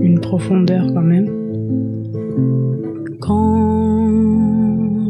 une, 0.00 0.20
profondeur 0.20 0.86
quand 0.94 1.02
même. 1.02 1.28
Quand 3.20 4.08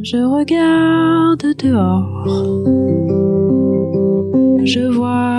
je 0.02 0.16
regarde 0.16 1.44
dehors, 1.58 2.26
je 4.64 4.80
vois 4.80 5.32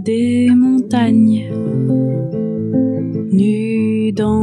des 0.00 0.48
montagnes 0.50 1.50
nues 3.32 4.12
dans 4.12 4.41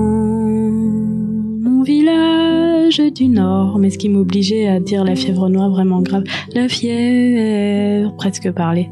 du 3.20 3.28
Nord, 3.28 3.80
mais 3.80 3.90
ce 3.90 3.98
qui 3.98 4.08
m'obligeait 4.08 4.68
à 4.68 4.80
dire 4.80 5.04
la 5.04 5.14
fièvre 5.14 5.50
noire 5.50 5.70
vraiment 5.70 6.02
grave. 6.02 6.24
La 6.54 6.70
fièvre, 6.70 8.16
presque 8.16 8.50
parler. 8.52 8.90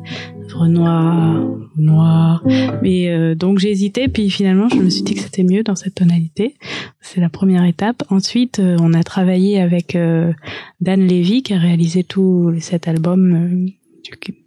Fièvre 0.50 0.68
noire, 0.68 1.48
noire. 1.78 2.44
Mais 2.82 3.08
euh, 3.08 3.36
donc 3.36 3.64
hésité, 3.64 4.10
puis 4.10 4.30
finalement 4.30 4.68
je 4.68 4.76
me 4.76 4.90
suis 4.90 5.04
dit 5.04 5.14
que 5.14 5.22
c'était 5.22 5.44
mieux 5.44 5.64
dans 5.64 5.76
cette 5.76 5.96
tonalité. 5.96 6.56
C'est 7.00 7.22
la 7.22 7.30
première 7.30 7.64
étape. 7.64 8.04
Ensuite, 8.10 8.60
euh, 8.60 8.76
on 8.82 8.94
a 8.94 9.02
travaillé 9.04 9.62
avec 9.62 9.96
euh, 9.96 10.34
Dan 10.82 11.08
Levy 11.08 11.42
qui 11.42 11.54
a 11.54 11.58
réalisé 11.58 12.04
tout 12.04 12.54
cet 12.60 12.88
album. 12.88 13.68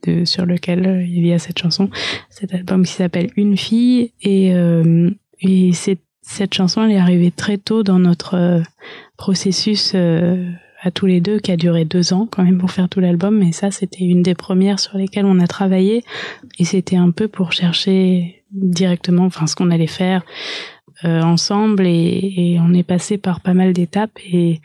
De, 0.06 0.24
sur 0.24 0.46
lequel 0.46 1.06
il 1.06 1.26
y 1.26 1.34
a 1.34 1.38
cette 1.38 1.58
chanson, 1.58 1.90
cet 2.30 2.54
album 2.54 2.82
qui 2.86 2.92
s'appelle 2.92 3.28
Une 3.36 3.58
fille 3.58 4.10
et, 4.22 4.54
et 5.42 5.72
c'est 5.74 5.98
cette 6.30 6.54
chanson 6.54 6.84
elle 6.84 6.92
est 6.92 6.98
arrivée 6.98 7.30
très 7.30 7.58
tôt 7.58 7.82
dans 7.82 7.98
notre 7.98 8.62
processus 9.16 9.92
euh, 9.94 10.50
à 10.80 10.90
tous 10.90 11.06
les 11.06 11.20
deux 11.20 11.38
qui 11.38 11.52
a 11.52 11.56
duré 11.56 11.84
deux 11.84 12.12
ans 12.12 12.26
quand 12.30 12.42
même 12.42 12.58
pour 12.58 12.70
faire 12.70 12.88
tout 12.88 13.00
l'album. 13.00 13.36
Mais 13.36 13.52
ça, 13.52 13.70
c'était 13.70 14.04
une 14.04 14.22
des 14.22 14.34
premières 14.34 14.80
sur 14.80 14.96
lesquelles 14.96 15.26
on 15.26 15.38
a 15.40 15.46
travaillé. 15.46 16.04
Et 16.58 16.64
c'était 16.64 16.96
un 16.96 17.10
peu 17.10 17.28
pour 17.28 17.52
chercher 17.52 18.42
directement, 18.50 19.24
enfin, 19.24 19.46
ce 19.46 19.54
qu'on 19.54 19.70
allait 19.70 19.86
faire 19.86 20.22
euh, 21.04 21.20
ensemble. 21.20 21.86
Et, 21.86 22.32
et, 22.54 22.60
on 22.60 22.72
est 22.72 22.82
passé 22.82 23.18
par 23.18 23.40
pas 23.40 23.52
mal 23.52 23.74
d'étapes. 23.74 24.18
Et 24.32 24.60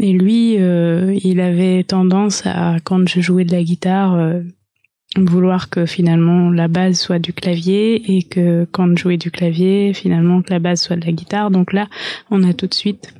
et 0.00 0.12
lui, 0.12 0.56
euh, 0.58 1.18
il 1.24 1.40
avait 1.40 1.82
tendance 1.82 2.46
à, 2.46 2.76
quand 2.84 3.08
je 3.08 3.20
jouais 3.20 3.44
de 3.44 3.52
la 3.52 3.62
guitare, 3.64 4.14
euh, 4.14 4.42
vouloir 5.16 5.70
que 5.70 5.86
finalement 5.86 6.50
la 6.50 6.68
base 6.68 6.98
soit 6.98 7.18
du 7.18 7.32
clavier 7.32 8.16
et 8.16 8.22
que 8.22 8.66
quand 8.70 8.96
jouais 8.96 9.16
du 9.16 9.30
clavier, 9.30 9.92
finalement 9.94 10.42
que 10.42 10.50
la 10.50 10.58
base 10.58 10.82
soit 10.82 10.96
de 10.96 11.06
la 11.06 11.12
guitare. 11.12 11.50
Donc 11.50 11.72
là, 11.72 11.88
on 12.30 12.42
a 12.42 12.52
tout 12.52 12.66
de 12.66 12.74
suite 12.74 13.14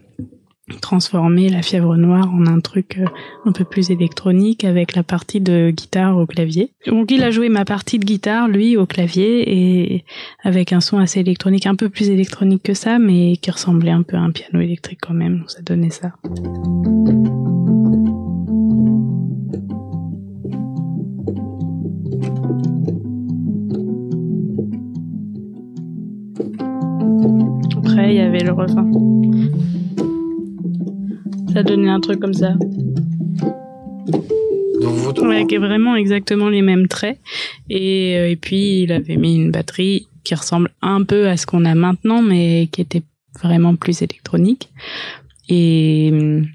transformé 0.83 1.49
la 1.49 1.63
fièvre 1.63 1.97
noire 1.97 2.31
en 2.33 2.47
un 2.47 2.61
truc 2.61 2.99
euh, 2.99 3.07
un 3.47 3.53
peu 3.53 3.65
plus 3.65 3.91
électronique 3.91 4.65
avec 4.65 4.95
la 4.95 5.03
partie 5.03 5.41
de 5.41 5.71
guitare 5.71 6.17
au 6.19 6.27
clavier. 6.27 6.73
Donc 6.87 7.11
il 7.11 7.23
a 7.23 7.31
joué 7.31 7.49
ma 7.49 7.65
partie 7.65 7.99
de 7.99 8.05
guitare, 8.05 8.49
lui, 8.49 8.77
au 8.77 8.87
clavier 8.87 9.45
et 9.47 10.05
avec 10.43 10.73
un 10.73 10.81
son 10.81 10.99
assez 10.99 11.21
électronique, 11.21 11.67
un 11.67 11.75
peu 11.75 11.89
plus 11.89 12.11
électronique 12.11 12.63
que 12.63 12.75
ça, 12.75 12.99
mais 12.99 13.37
qui 13.37 13.51
ressemblait 13.51 13.91
un 13.91 14.03
peu 14.03 14.17
à 14.17 14.21
un 14.21 14.31
piano 14.31 14.61
électrique 14.61 15.01
quand 15.01 15.15
même. 15.15 15.45
Ça 15.47 15.63
donnait 15.63 15.91
ça. 15.91 16.13
Après, 27.77 28.15
il 28.15 28.17
y 28.17 28.21
avait 28.21 28.45
le 28.45 28.53
refrain. 28.53 28.91
Ça 31.53 31.63
donnait 31.63 31.91
un 31.91 32.01
truc 32.01 32.21
comme 32.21 32.35
ça. 32.35 32.55
Donc 34.81 35.19
Avec 35.23 35.55
vraiment 35.55 35.97
exactement 35.97 36.49
les 36.49 36.63
mêmes 36.63 36.89
traits. 36.89 37.19
Et, 37.69 38.17
euh, 38.17 38.31
et 38.31 38.37
puis, 38.37 38.83
il 38.83 38.93
avait 38.93 39.17
mis 39.17 39.37
une 39.37 39.51
batterie 39.51 40.09
qui 40.25 40.35
ressemble 40.35 40.71
un 40.83 41.03
peu 41.03 41.29
à 41.29 41.37
ce 41.37 41.47
qu'on 41.47 41.65
a 41.65 41.75
maintenant, 41.75 42.23
mais 42.23 42.69
qui 42.71 42.81
était 42.81 43.03
vraiment 43.43 43.75
plus 43.77 44.03
électronique. 44.03 44.71
Et 45.49 46.11
hum, 46.13 46.47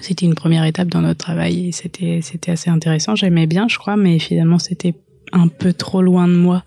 c'était 0.00 0.26
une 0.26 0.34
première 0.34 0.64
étape 0.64 0.88
dans 0.88 1.00
notre 1.00 1.18
travail 1.18 1.68
et 1.68 1.72
c'était 1.72 2.20
c'était 2.22 2.52
assez 2.52 2.70
intéressant. 2.70 3.16
J'aimais 3.16 3.46
bien, 3.46 3.66
je 3.68 3.78
crois, 3.78 3.96
mais 3.96 4.18
finalement 4.18 4.58
c'était 4.58 4.94
un 5.32 5.48
peu 5.48 5.72
trop 5.72 6.02
loin 6.02 6.28
de 6.28 6.34
moi. 6.34 6.64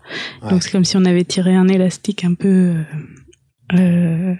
Donc 0.50 0.62
c'est 0.62 0.70
comme 0.70 0.84
si 0.84 0.96
on 0.96 1.04
avait 1.04 1.24
tiré 1.24 1.54
un 1.54 1.68
élastique 1.68 2.24
un 2.24 2.34
peu 2.34 2.74
euh, 3.72 4.34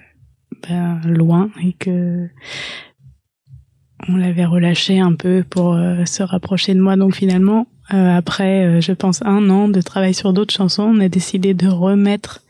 ben, 0.68 1.00
loin 1.04 1.50
et 1.62 1.72
que 1.72 2.28
on 4.08 4.16
l'avait 4.16 4.44
relâché 4.44 5.00
un 5.00 5.14
peu 5.14 5.44
pour 5.48 5.74
euh, 5.74 6.04
se 6.04 6.22
rapprocher 6.22 6.74
de 6.74 6.80
moi. 6.80 6.96
Donc 6.96 7.14
finalement, 7.14 7.66
euh, 7.92 8.16
après, 8.16 8.64
euh, 8.64 8.80
je 8.80 8.92
pense 8.92 9.22
un 9.22 9.50
an 9.50 9.68
de 9.68 9.80
travail 9.80 10.14
sur 10.14 10.32
d'autres 10.32 10.54
chansons, 10.54 10.82
on 10.82 11.00
a 11.00 11.08
décidé 11.08 11.54
de 11.54 11.68
remettre 11.68 12.42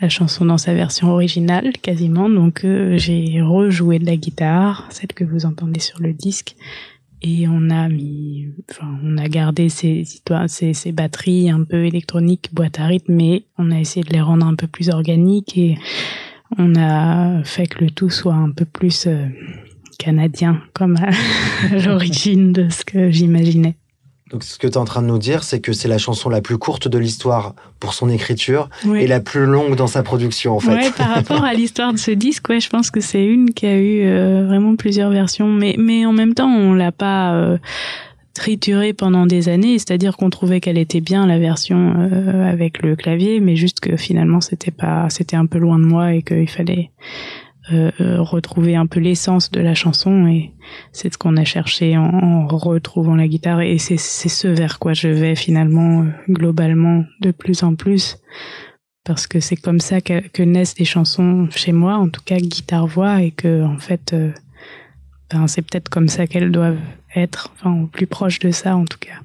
la 0.00 0.08
chanson 0.08 0.44
dans 0.44 0.58
sa 0.58 0.74
version 0.74 1.10
originale, 1.10 1.72
quasiment. 1.80 2.28
Donc 2.28 2.66
j'ai 2.96 3.40
rejoué 3.40 4.00
de 4.00 4.06
la 4.06 4.16
guitare, 4.16 4.88
celle 4.90 5.12
que 5.12 5.22
vous 5.22 5.46
entendez 5.46 5.78
sur 5.78 6.00
le 6.00 6.12
disque, 6.12 6.56
et 7.22 7.46
on 7.48 7.70
a 7.70 7.88
mis, 7.88 8.48
enfin, 8.70 8.98
on 9.04 9.16
a 9.16 9.28
gardé 9.28 9.68
ces 9.68 10.04
ces, 10.48 10.74
ces 10.74 10.92
batteries 10.92 11.50
un 11.50 11.64
peu 11.64 11.84
électroniques, 11.84 12.50
boîte 12.52 12.80
à 12.80 12.86
rythme, 12.86 13.14
mais 13.14 13.44
on 13.58 13.70
a 13.70 13.78
essayé 13.78 14.04
de 14.04 14.12
les 14.12 14.20
rendre 14.20 14.46
un 14.46 14.54
peu 14.54 14.66
plus 14.66 14.90
organiques 14.90 15.56
et 15.56 15.78
on 16.58 16.74
a 16.76 17.42
fait 17.44 17.66
que 17.66 17.84
le 17.84 17.90
tout 17.90 18.10
soit 18.10 18.34
un 18.34 18.50
peu 18.50 18.64
plus 18.64 19.08
canadien 19.98 20.60
comme 20.74 20.96
à 20.96 21.10
l'origine 21.86 22.52
de 22.52 22.68
ce 22.68 22.84
que 22.84 23.10
j'imaginais. 23.10 23.76
Donc 24.32 24.44
ce 24.44 24.58
que 24.58 24.66
tu 24.66 24.72
es 24.72 24.76
en 24.78 24.86
train 24.86 25.02
de 25.02 25.06
nous 25.06 25.18
dire, 25.18 25.44
c'est 25.44 25.60
que 25.60 25.72
c'est 25.72 25.88
la 25.88 25.98
chanson 25.98 26.30
la 26.30 26.40
plus 26.40 26.56
courte 26.56 26.88
de 26.88 26.98
l'histoire 26.98 27.54
pour 27.80 27.92
son 27.92 28.08
écriture 28.08 28.70
et 28.96 29.06
la 29.06 29.20
plus 29.20 29.44
longue 29.44 29.76
dans 29.76 29.86
sa 29.86 30.02
production 30.02 30.56
en 30.56 30.60
fait. 30.60 30.74
Ouais, 30.74 30.90
par 30.96 31.10
rapport 31.10 31.44
à 31.44 31.52
l'histoire 31.52 31.92
de 31.92 31.98
ce 31.98 32.10
disque, 32.10 32.48
ouais, 32.48 32.60
je 32.60 32.70
pense 32.70 32.90
que 32.90 33.00
c'est 33.00 33.24
une 33.24 33.52
qui 33.52 33.66
a 33.66 33.76
eu 33.76 34.06
euh, 34.06 34.46
vraiment 34.46 34.74
plusieurs 34.74 35.10
versions, 35.10 35.48
mais 35.48 35.76
mais 35.78 36.06
en 36.06 36.12
même 36.12 36.32
temps, 36.32 36.48
on 36.48 36.72
l'a 36.72 36.92
pas 36.92 37.34
euh, 37.34 37.58
triturée 38.32 38.94
pendant 38.94 39.26
des 39.26 39.50
années, 39.50 39.78
c'est-à-dire 39.78 40.16
qu'on 40.16 40.30
trouvait 40.30 40.60
qu'elle 40.60 40.78
était 40.78 41.02
bien 41.02 41.26
la 41.26 41.38
version 41.38 41.94
euh, 41.98 42.50
avec 42.50 42.82
le 42.82 42.96
clavier, 42.96 43.40
mais 43.40 43.56
juste 43.56 43.80
que 43.80 43.96
finalement 43.96 44.40
c'était 44.40 44.70
pas, 44.70 45.08
c'était 45.10 45.36
un 45.36 45.46
peu 45.46 45.58
loin 45.58 45.78
de 45.78 45.84
moi 45.84 46.14
et 46.14 46.22
qu'il 46.22 46.48
fallait 46.48 46.90
euh, 47.70 47.92
euh, 48.00 48.20
retrouver 48.20 48.74
un 48.74 48.86
peu 48.86 48.98
l'essence 48.98 49.52
de 49.52 49.60
la 49.60 49.74
chanson 49.74 50.26
et 50.26 50.52
c'est 50.90 51.12
ce 51.12 51.16
qu'on 51.16 51.36
a 51.36 51.44
cherché 51.44 51.96
en, 51.96 52.48
retrouvant 52.48 53.14
la 53.14 53.28
guitare 53.28 53.60
et 53.60 53.78
c'est 53.78 53.98
ce 53.98 54.48
vers 54.48 54.80
quoi 54.80 54.94
je 54.94 55.06
vais 55.06 55.36
finalement 55.36 56.02
euh, 56.02 56.06
globalement 56.28 57.04
de 57.20 57.30
plus 57.30 57.62
en 57.62 57.76
plus. 57.76 58.18
Parce 59.04 59.28
que 59.28 59.38
c'est 59.38 59.54
comme 59.54 59.78
ça 59.78 60.00
que, 60.00 60.26
que, 60.28 60.42
naissent 60.42 60.76
les 60.76 60.84
chansons 60.84 61.46
chez 61.50 61.70
moi 61.70 61.94
en 61.94 62.08
tout 62.08 62.22
cas 62.24 62.38
guitare 62.38 62.88
voix 62.88 63.22
et 63.22 63.30
que 63.30 63.62
en 63.62 63.78
fait 63.78 64.12
ben, 65.30 65.46
c'est 65.46 65.62
peut-être 65.62 65.88
comme 65.88 66.08
ça 66.08 66.26
qu'elles 66.26 66.50
doivent 66.50 66.80
être 67.14 67.52
enfin 67.54 67.82
au 67.82 67.86
plus 67.86 68.08
proche 68.08 68.40
de 68.40 68.50
ça 68.50 68.76
en 68.76 68.86
tout 68.86 68.98
cas 68.98 69.20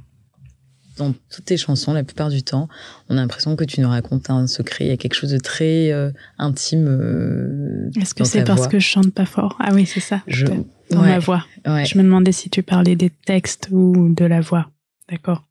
dans 0.97 1.13
toutes 1.29 1.45
tes 1.45 1.57
chansons, 1.57 1.93
la 1.93 2.03
plupart 2.03 2.29
du 2.29 2.43
temps, 2.43 2.67
on 3.09 3.17
a 3.17 3.21
l'impression 3.21 3.55
que 3.55 3.63
tu 3.63 3.81
nous 3.81 3.89
racontes 3.89 4.29
un 4.29 4.47
secret. 4.47 4.85
Il 4.85 4.87
y 4.89 4.91
a 4.91 4.97
quelque 4.97 5.13
chose 5.13 5.31
de 5.31 5.37
très 5.37 5.91
euh, 5.91 6.11
intime. 6.37 6.87
Euh, 6.87 7.89
Est-ce 7.99 8.13
que 8.13 8.23
c'est 8.23 8.43
parce 8.43 8.67
que 8.67 8.79
je 8.79 8.87
chante 8.87 9.13
pas 9.13 9.25
fort? 9.25 9.55
Ah 9.59 9.71
oui, 9.73 9.85
c'est 9.85 9.99
ça. 9.99 10.21
Je... 10.27 10.45
Dans 10.89 11.01
ma 11.01 11.19
voix. 11.19 11.45
Je 11.65 11.97
me 11.97 12.03
demandais 12.03 12.31
si 12.31 12.49
tu 12.49 12.63
parlais 12.63 12.95
des 12.95 13.09
textes 13.09 13.67
ou 13.71 14.13
de 14.13 14.25
la 14.25 14.39
voix. 14.39 14.69
D'accord. 15.09 15.43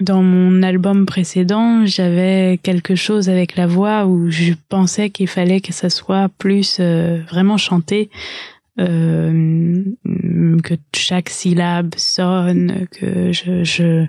Dans 0.00 0.22
mon 0.22 0.62
album 0.62 1.04
précédent, 1.04 1.84
j'avais 1.84 2.58
quelque 2.62 2.94
chose 2.94 3.28
avec 3.28 3.54
la 3.56 3.66
voix 3.66 4.06
où 4.06 4.30
je 4.30 4.54
pensais 4.68 5.10
qu'il 5.10 5.28
fallait 5.28 5.60
que 5.60 5.72
ça 5.74 5.90
soit 5.90 6.30
plus 6.38 6.78
euh, 6.80 7.20
vraiment 7.28 7.58
chanté 7.58 8.10
euh, 8.78 9.84
que 10.62 10.74
chaque 10.94 11.28
syllabe 11.28 11.94
sonne, 11.96 12.86
que 12.92 13.32
je, 13.32 13.64
je, 13.64 14.06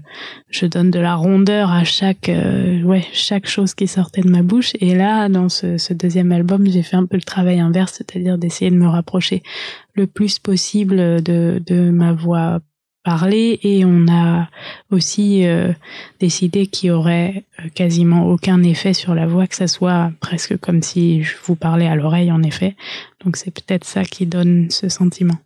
je 0.50 0.66
donne 0.66 0.92
de 0.92 1.00
la 1.00 1.16
rondeur 1.16 1.72
à 1.72 1.84
chaque, 1.84 2.30
euh, 2.30 2.82
ouais, 2.84 3.06
chaque 3.14 3.48
chose 3.48 3.74
qui 3.74 3.88
sortait 3.88 4.22
de 4.22 4.30
ma 4.30 4.44
bouche. 4.44 4.72
Et 4.80 4.96
là, 4.96 5.30
dans 5.30 5.50
ce, 5.50 5.78
ce 5.78 5.94
deuxième 5.94 6.32
album, 6.32 6.68
j'ai 6.68 6.84
fait 6.84 6.98
un 6.98 7.06
peu 7.06 7.18
le 7.18 7.24
travail 7.24 7.60
inverse, 7.60 7.94
c'est-à-dire 7.94 8.38
d'essayer 8.38 8.72
de 8.72 8.78
me 8.78 8.88
rapprocher 8.88 9.44
le 9.96 10.08
plus 10.08 10.40
possible 10.40 11.22
de, 11.22 11.62
de 11.66 11.90
ma 11.90 12.14
voix 12.14 12.60
parler 13.04 13.60
et 13.64 13.84
on 13.84 14.06
a 14.10 14.48
aussi 14.92 15.46
euh, 15.46 15.72
décidé 16.20 16.68
qu'il 16.68 16.90
y 16.90 16.92
aurait 16.92 17.46
euh, 17.60 17.70
quasiment 17.74 18.28
aucun 18.28 18.62
effet 18.64 18.94
sur 18.94 19.16
la 19.16 19.26
voix, 19.26 19.48
que 19.48 19.56
ça 19.56 19.68
soit 19.68 20.12
presque 20.20 20.58
comme 20.58 20.82
si 20.84 21.24
je 21.24 21.36
vous 21.44 21.56
parlais 21.56 21.88
à 21.88 21.96
l'oreille 21.96 22.32
en 22.32 22.44
effet. 22.44 22.76
Donc 23.24 23.38
c'est 23.38 23.52
peut-être 23.52 23.86
ça 23.86 24.04
qui 24.04 24.26
donne 24.26 24.70
ce 24.70 24.90
sentiment. 24.90 25.38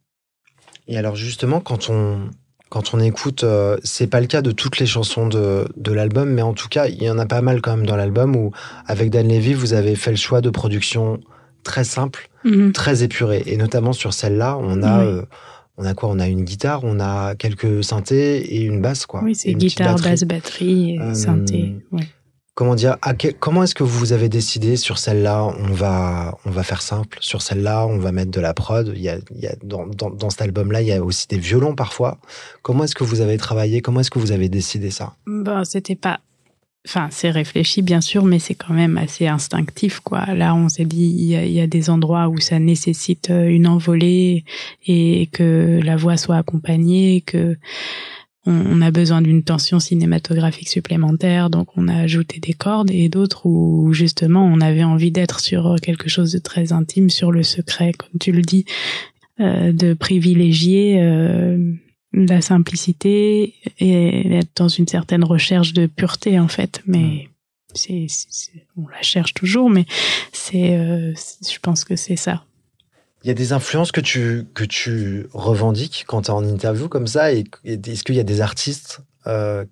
Et 0.87 0.97
alors 0.97 1.15
justement, 1.15 1.59
quand 1.59 1.89
on 1.89 2.29
quand 2.69 2.93
on 2.93 2.99
écoute, 2.99 3.43
euh, 3.43 3.77
c'est 3.83 4.07
pas 4.07 4.19
le 4.19 4.27
cas 4.27 4.41
de 4.41 4.51
toutes 4.51 4.79
les 4.79 4.85
chansons 4.85 5.27
de, 5.27 5.67
de 5.77 5.91
l'album, 5.91 6.29
mais 6.31 6.41
en 6.41 6.53
tout 6.53 6.67
cas, 6.67 6.87
il 6.87 7.01
y 7.01 7.09
en 7.09 7.17
a 7.19 7.25
pas 7.25 7.41
mal 7.41 7.61
quand 7.61 7.77
même 7.77 7.85
dans 7.85 7.95
l'album 7.95 8.35
où, 8.35 8.51
avec 8.87 9.11
Dan 9.11 9.27
Levy, 9.27 9.53
vous 9.53 9.73
avez 9.73 9.95
fait 9.95 10.09
le 10.09 10.17
choix 10.17 10.41
de 10.41 10.49
production 10.49 11.21
très 11.63 11.83
simple, 11.83 12.29
mhm. 12.43 12.73
très 12.73 13.03
épurée. 13.03 13.43
Et 13.45 13.55
notamment 13.55 13.93
sur 13.93 14.13
celle-là, 14.13 14.57
on 14.59 14.83
a 14.83 15.25
on 15.77 15.85
a 15.85 15.93
quoi? 15.93 16.09
On 16.09 16.19
a 16.19 16.27
une 16.27 16.43
guitare, 16.43 16.83
on 16.83 16.99
a 16.99 17.35
quelques 17.35 17.83
synthés 17.83 18.55
et 18.55 18.61
une 18.61 18.81
basse, 18.81 19.05
quoi. 19.05 19.21
Oui, 19.23 19.35
c'est 19.35 19.53
guitare, 19.53 19.99
basse, 19.99 20.23
batterie, 20.23 20.97
euh, 20.99 21.13
synthé. 21.13 21.75
Comment 22.55 22.75
dire 22.75 22.97
Comment 23.39 23.63
est-ce 23.63 23.75
que 23.75 23.83
vous 23.83 24.13
avez 24.13 24.29
décidé 24.29 24.77
sur 24.77 24.97
celle-là 24.97 25.43
On 25.43 25.73
va, 25.73 26.37
on 26.45 26.51
va 26.51 26.63
faire 26.63 26.81
simple. 26.81 27.17
Sur 27.19 27.41
celle-là, 27.41 27.85
on 27.85 27.97
va 27.97 28.13
mettre 28.13 28.31
de 28.31 28.39
la 28.39 28.53
prod. 28.53 28.93
Il 28.95 29.01
y 29.01 29.09
a, 29.09 29.17
y 29.17 29.47
dans, 29.61 29.85
dans, 29.85 30.29
cet 30.29 30.41
album-là, 30.41 30.81
il 30.81 30.87
y 30.87 30.93
a 30.93 31.03
aussi 31.03 31.27
des 31.27 31.37
violons 31.37 31.75
parfois. 31.75 32.17
Comment 32.61 32.85
est-ce 32.85 32.95
que 32.95 33.03
vous 33.03 33.19
avez 33.19 33.37
travaillé 33.37 33.81
Comment 33.81 33.99
est-ce 33.99 34.09
que 34.09 34.19
vous 34.19 34.31
avez 34.31 34.47
décidé 34.47 34.89
ça? 34.89 35.15
Ben, 35.27 35.65
c'était 35.65 35.95
pas 35.95 36.21
Enfin, 36.87 37.07
c'est 37.09 37.31
réfléchi 37.31 37.81
bien 37.81 37.99
sûr, 37.99 38.25
mais 38.25 38.37
c'est 38.37 38.53
quand 38.53 38.73
même 38.73 38.97
assez 38.97 39.27
instinctif, 39.27 40.01
quoi. 40.01 40.25
Là, 40.35 40.53
on 40.53 40.69
s'est 40.69 40.85
dit, 40.85 41.15
il 41.17 41.51
y, 41.51 41.59
a, 41.59 41.65
des 41.65 41.89
endroits 41.89 42.27
où 42.27 42.37
ça 42.39 42.59
nécessite 42.59 43.31
euh, 43.31 43.47
une 43.47 43.65
envolée 43.65 44.45
et 44.85 45.27
que 45.31 45.79
la 45.83 45.95
voix 45.95 46.15
soit 46.15 46.35
accompagnée, 46.35 47.23
que 47.25 47.57
on, 48.45 48.81
a 48.81 48.91
besoin 48.91 49.21
d'une 49.21 49.43
tension 49.43 49.79
cinématographique 49.79 50.69
supplémentaire, 50.69 51.49
donc 51.49 51.69
on 51.77 51.87
a 51.87 51.95
ajouté 51.95 52.39
des 52.39 52.53
cordes 52.53 52.91
et 52.91 53.09
d'autres 53.09 53.45
où 53.45 53.91
justement 53.93 54.45
on 54.45 54.61
avait 54.61 54.83
envie 54.83 55.11
d'être 55.11 55.39
sur 55.39 55.75
quelque 55.81 56.09
chose 56.09 56.31
de 56.31 56.39
très 56.39 56.71
intime, 56.71 57.09
sur 57.09 57.31
le 57.31 57.43
secret, 57.43 57.91
comme 57.93 58.19
tu 58.19 58.31
le 58.31 58.41
dis, 58.41 58.65
euh, 59.39 59.71
de 59.71 59.93
privilégier. 59.93 61.01
Euh, 61.01 61.73
la 62.15 62.39
simplicité 62.39 63.55
et 63.79 64.37
être 64.37 64.51
dans 64.55 64.69
une 64.69 64.87
certaine 64.87 65.25
recherche 65.25 65.73
de 65.73 65.85
pureté 65.85 66.39
en 66.39 66.47
fait 66.47 66.81
mais 66.87 67.27
c'est 67.73 68.07
on 68.77 68.87
la 68.87 69.01
cherche 69.01 69.33
toujours 69.33 69.69
mais 69.69 69.85
c'est 70.31 70.77
euh, 70.77 71.13
je 71.13 71.59
pense 71.61 71.83
que 71.83 71.97
c'est 71.97 72.15
ça 72.15 72.45
Il 73.25 73.29
y 73.29 73.31
a 73.31 73.33
des 73.33 73.53
influences 73.53 73.91
que 73.91 74.01
tu, 74.01 74.43
que 74.53 74.63
tu 74.63 75.25
revendiques 75.33 76.05
quand 76.07 76.21
tu 76.21 76.27
es 76.27 76.31
en 76.31 76.45
interview 76.45 76.87
comme 76.87 77.07
ça 77.07 77.33
et, 77.33 77.43
est-ce 77.63 78.03
qu'il 78.03 78.13
y 78.13 78.19
a 78.19 78.23
des 78.23 78.39
artistes 78.39 79.01
euh, 79.25 79.65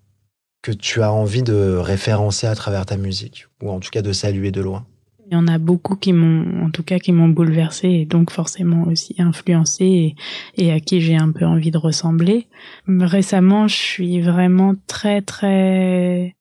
que 0.63 0.72
tu 0.72 1.03
as 1.03 1.13
envie 1.13 1.43
de 1.43 1.75
référencer 1.75 2.48
à 2.48 2.55
travers 2.55 2.88
ta 2.88 2.98
musique 2.98 3.45
ou 3.62 3.69
en 3.69 3.79
tout 3.79 3.91
cas 3.91 4.01
de 4.01 4.12
saluer 4.12 4.50
de 4.50 4.60
loin? 4.60 4.88
Il 5.27 5.33
y 5.33 5.36
en 5.36 5.48
a 5.48 5.60
beaucoup 5.60 5.95
qui 5.95 6.13
m'ont, 6.13 6.65
en 6.65 6.72
tout 6.72 6.81
cas, 6.81 6.98
qui 6.98 7.12
m'ont 7.12 7.27
bouleversé 7.27 7.89
et 7.89 8.05
donc 8.05 8.31
forcément 8.31 8.88
aussi 8.88 9.13
influencé 9.19 10.15
et, 10.57 10.72
à 10.72 10.79
qui 10.79 11.00
j'ai 11.00 11.15
un 11.15 11.31
peu 11.31 11.45
envie 11.45 11.69
de 11.69 11.77
ressembler. 11.77 12.48
Récemment, 12.88 13.67
je 13.67 13.75
suis 13.75 14.19
vraiment 14.19 14.74
très 14.88 15.22
très 15.22 16.36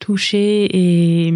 touchée 0.00 0.68
et 0.72 1.32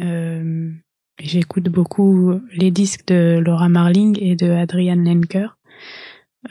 euh, 0.00 0.70
j'écoute 1.18 1.64
beaucoup 1.64 2.40
les 2.52 2.70
disques 2.70 3.06
de 3.06 3.38
Laura 3.44 3.68
Marling 3.68 4.18
et 4.20 4.36
de 4.36 4.50
Adrian 4.50 4.96
Lenker. 4.96 5.56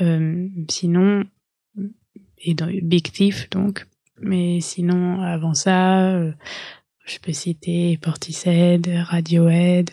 Euh, 0.02 0.48
sinon, 0.70 1.24
et 2.40 2.54
dans 2.54 2.68
Big 2.82 3.12
Thief 3.12 3.50
donc. 3.50 3.86
Mais 4.22 4.62
sinon, 4.62 5.22
avant 5.22 5.54
ça, 5.54 6.12
euh, 6.12 6.32
je 7.06 7.18
peux 7.20 7.34
citer 7.34 7.98
Portishead, 7.98 8.88
Radiohead, 8.88 9.90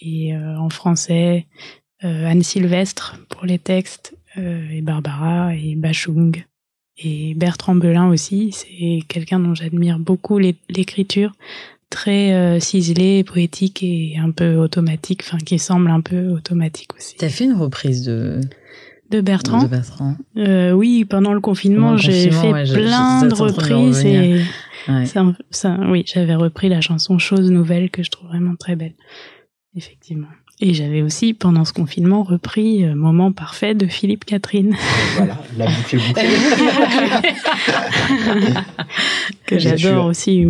et 0.00 0.34
euh, 0.34 0.58
en 0.58 0.68
français, 0.70 1.46
euh, 2.04 2.26
Anne 2.26 2.42
Sylvestre 2.42 3.18
pour 3.28 3.44
les 3.46 3.58
textes, 3.58 4.16
euh, 4.36 4.68
et 4.70 4.82
Barbara, 4.82 5.54
et 5.54 5.74
Bachung, 5.74 6.44
et 6.98 7.34
Bertrand 7.34 7.74
Belin 7.74 8.08
aussi. 8.08 8.52
C'est 8.52 9.02
quelqu'un 9.08 9.40
dont 9.40 9.54
j'admire 9.54 9.98
beaucoup 9.98 10.38
l'écriture, 10.38 11.32
très 11.90 12.60
ciselée, 12.60 13.24
poétique 13.24 13.82
et 13.82 14.16
un 14.18 14.30
peu 14.30 14.56
automatique, 14.56 15.22
enfin 15.24 15.38
qui 15.38 15.58
semble 15.58 15.90
un 15.90 16.00
peu 16.00 16.28
automatique 16.28 16.94
aussi. 16.96 17.16
T'as 17.16 17.28
fait 17.28 17.44
une 17.44 17.54
reprise 17.54 18.04
de 18.04 18.40
de 19.10 19.20
Bertrand. 19.20 19.62
De 19.62 19.68
Bertrand. 19.68 20.16
Euh, 20.36 20.72
oui, 20.72 21.04
pendant 21.04 21.32
le 21.32 21.40
confinement, 21.40 21.96
j'ai 21.96 22.30
fait 22.30 22.52
plein 22.72 23.24
de 23.24 23.34
reprises 23.34 24.04
et 24.04 24.42
ça, 25.04 25.24
ça, 25.50 25.78
oui, 25.88 26.04
j'avais 26.06 26.34
repris 26.34 26.68
la 26.68 26.80
chanson 26.80 27.18
Chose 27.18 27.50
Nouvelle 27.50 27.90
que 27.90 28.02
je 28.02 28.10
trouve 28.10 28.28
vraiment 28.28 28.56
très 28.56 28.76
belle. 28.76 28.94
Effectivement. 29.74 30.28
Et 30.58 30.72
j'avais 30.72 31.02
aussi, 31.02 31.34
pendant 31.34 31.66
ce 31.66 31.74
confinement, 31.74 32.22
repris 32.22 32.84
euh, 32.84 32.94
Moment 32.94 33.30
Parfait 33.30 33.74
de 33.74 33.86
Philippe 33.86 34.24
Catherine. 34.24 34.74
Voilà, 35.16 35.38
la 35.58 35.66
boucle 35.66 35.98
bouclée. 35.98 36.24
que 39.46 39.58
j'adore 39.58 40.06
aussi. 40.06 40.46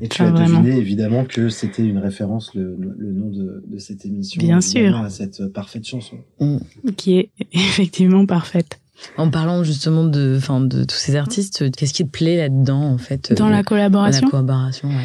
Et 0.00 0.08
tu 0.08 0.22
as 0.22 0.30
deviné 0.30 0.78
évidemment 0.78 1.26
que 1.26 1.50
c'était 1.50 1.84
une 1.84 1.98
référence, 1.98 2.54
le, 2.54 2.74
le 2.96 3.12
nom 3.12 3.28
de, 3.28 3.62
de, 3.66 3.78
cette 3.78 4.06
émission. 4.06 4.40
Bien 4.40 4.62
sûr. 4.62 4.96
À 4.96 5.10
cette 5.10 5.52
parfaite 5.52 5.86
chanson. 5.86 6.16
Mm. 6.40 6.56
Qui 6.96 7.18
est 7.18 7.28
effectivement 7.52 8.24
parfaite. 8.24 8.80
En 9.18 9.28
parlant 9.28 9.62
justement 9.62 10.04
de, 10.04 10.36
enfin, 10.38 10.60
de 10.60 10.84
tous 10.84 10.96
ces 10.96 11.16
artistes, 11.16 11.70
qu'est-ce 11.72 11.92
qui 11.92 12.06
te 12.06 12.10
plaît 12.10 12.38
là-dedans, 12.38 12.80
en 12.80 12.96
fait 12.96 13.34
Dans 13.34 13.50
la 13.50 13.62
collaboration. 13.62 14.20
Dans 14.20 14.26
la 14.26 14.30
collaboration, 14.30 14.88
ouais. 14.88 15.04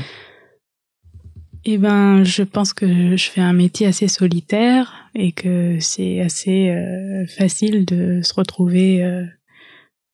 Eh 1.65 1.77
ben, 1.77 2.23
je 2.23 2.43
pense 2.43 2.73
que 2.73 3.17
je 3.17 3.29
fais 3.29 3.41
un 3.41 3.53
métier 3.53 3.87
assez 3.87 4.07
solitaire 4.07 5.09
et 5.13 5.33
que 5.33 5.77
c'est 5.81 6.21
assez 6.21 6.69
euh, 6.69 7.25
facile 7.27 7.85
de 7.85 8.21
se 8.23 8.33
retrouver 8.33 9.03
euh, 9.03 9.25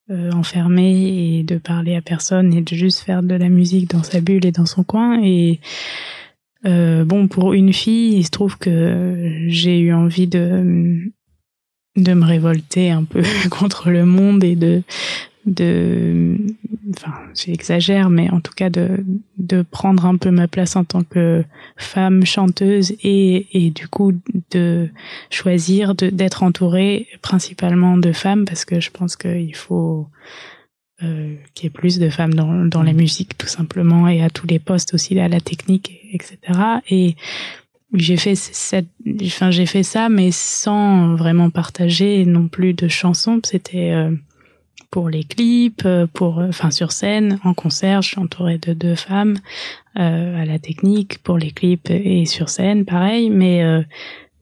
euh, 0.10 0.32
enfermé 0.32 1.38
et 1.38 1.44
de 1.44 1.58
parler 1.58 1.96
à 1.96 2.02
personne 2.02 2.52
et 2.54 2.62
de 2.62 2.76
juste 2.76 3.00
faire 3.00 3.22
de 3.22 3.36
la 3.36 3.50
musique 3.50 3.90
dans 3.92 4.02
sa 4.02 4.22
bulle 4.22 4.46
et 4.46 4.52
dans 4.52 4.66
son 4.66 4.84
coin. 4.84 5.22
Et 5.24 5.60
bon, 6.64 7.28
pour 7.28 7.54
une 7.54 7.74
fille, 7.74 8.18
il 8.18 8.26
se 8.26 8.32
trouve 8.32 8.58
que 8.58 9.46
j'ai 9.48 9.80
eu 9.80 9.94
envie 9.94 10.28
de 10.28 11.12
de 11.96 12.14
me 12.14 12.26
révolter 12.26 12.92
un 12.92 13.04
peu 13.04 13.24
contre 13.50 13.90
le 13.90 14.06
monde 14.06 14.44
et 14.44 14.56
de 14.56 14.82
de 15.46 16.38
enfin 16.92 17.14
j'exagère 17.36 18.10
mais 18.10 18.30
en 18.32 18.40
tout 18.40 18.54
cas 18.56 18.70
de 18.70 19.04
de 19.38 19.62
prendre 19.62 20.06
un 20.06 20.18
peu 20.18 20.32
ma 20.32 20.48
place 20.48 20.76
en 20.76 20.84
tant 20.84 21.04
que 21.04 21.44
femme 21.78 22.26
chanteuse 22.26 22.94
et 23.04 23.48
et 23.54 23.70
du 23.70 23.88
coup 23.88 24.14
de 24.52 24.90
choisir 25.30 25.94
d'être 25.96 26.44
entourée 26.44 27.08
principalement 27.22 27.98
de 27.98 28.12
femmes 28.12 28.46
parce 28.46 28.66
que 28.66 28.80
je 28.80 28.90
pense 28.90 29.16
qu'il 29.16 29.56
faut 29.56 30.08
euh, 31.04 31.36
qu'il 31.54 31.66
y 31.66 31.68
ait 31.68 31.70
plus 31.70 32.00
de 32.00 32.10
femmes 32.10 32.34
dans 32.34 32.66
dans 32.66 32.84
la 32.84 32.94
musique 32.94 33.38
tout 33.38 33.48
simplement 33.48 34.08
et 34.08 34.24
à 34.24 34.30
tous 34.30 34.48
les 34.48 34.60
postes 34.60 34.94
aussi 34.94 35.20
à 35.20 35.28
la 35.28 35.42
technique 35.42 36.00
etc 36.12 36.38
et 36.90 37.16
j'ai 37.94 38.18
fait 38.18 38.36
cette 38.36 38.88
enfin 39.24 39.52
j'ai 39.52 39.66
fait 39.66 39.84
ça 39.84 40.10
mais 40.10 40.32
sans 40.32 41.16
vraiment 41.16 41.50
partager 41.50 42.26
non 42.26 42.48
plus 42.48 42.74
de 42.74 42.88
chansons. 42.88 43.40
C'était 43.44 43.92
euh, 43.92 44.12
pour 44.96 45.10
les 45.10 45.24
clips, 45.24 45.84
euh, 45.86 46.08
pour, 46.08 46.40
euh, 46.40 46.48
enfin 46.48 46.72
sur 46.72 46.94
scène, 46.94 47.38
en 47.44 47.54
concert, 47.54 48.02
je 48.02 48.10
suis 48.10 48.20
entourée 48.20 48.58
de 48.58 48.74
deux 48.74 48.96
femmes 48.96 49.36
euh, 50.00 50.42
à 50.42 50.46
la 50.46 50.60
technique 50.60 51.20
pour 51.22 51.38
les 51.38 51.52
clips 51.52 51.90
et 51.90 52.26
sur 52.26 52.48
scène, 52.48 52.86
pareil. 52.86 53.30
Mais 53.30 53.64
euh, 53.64 53.82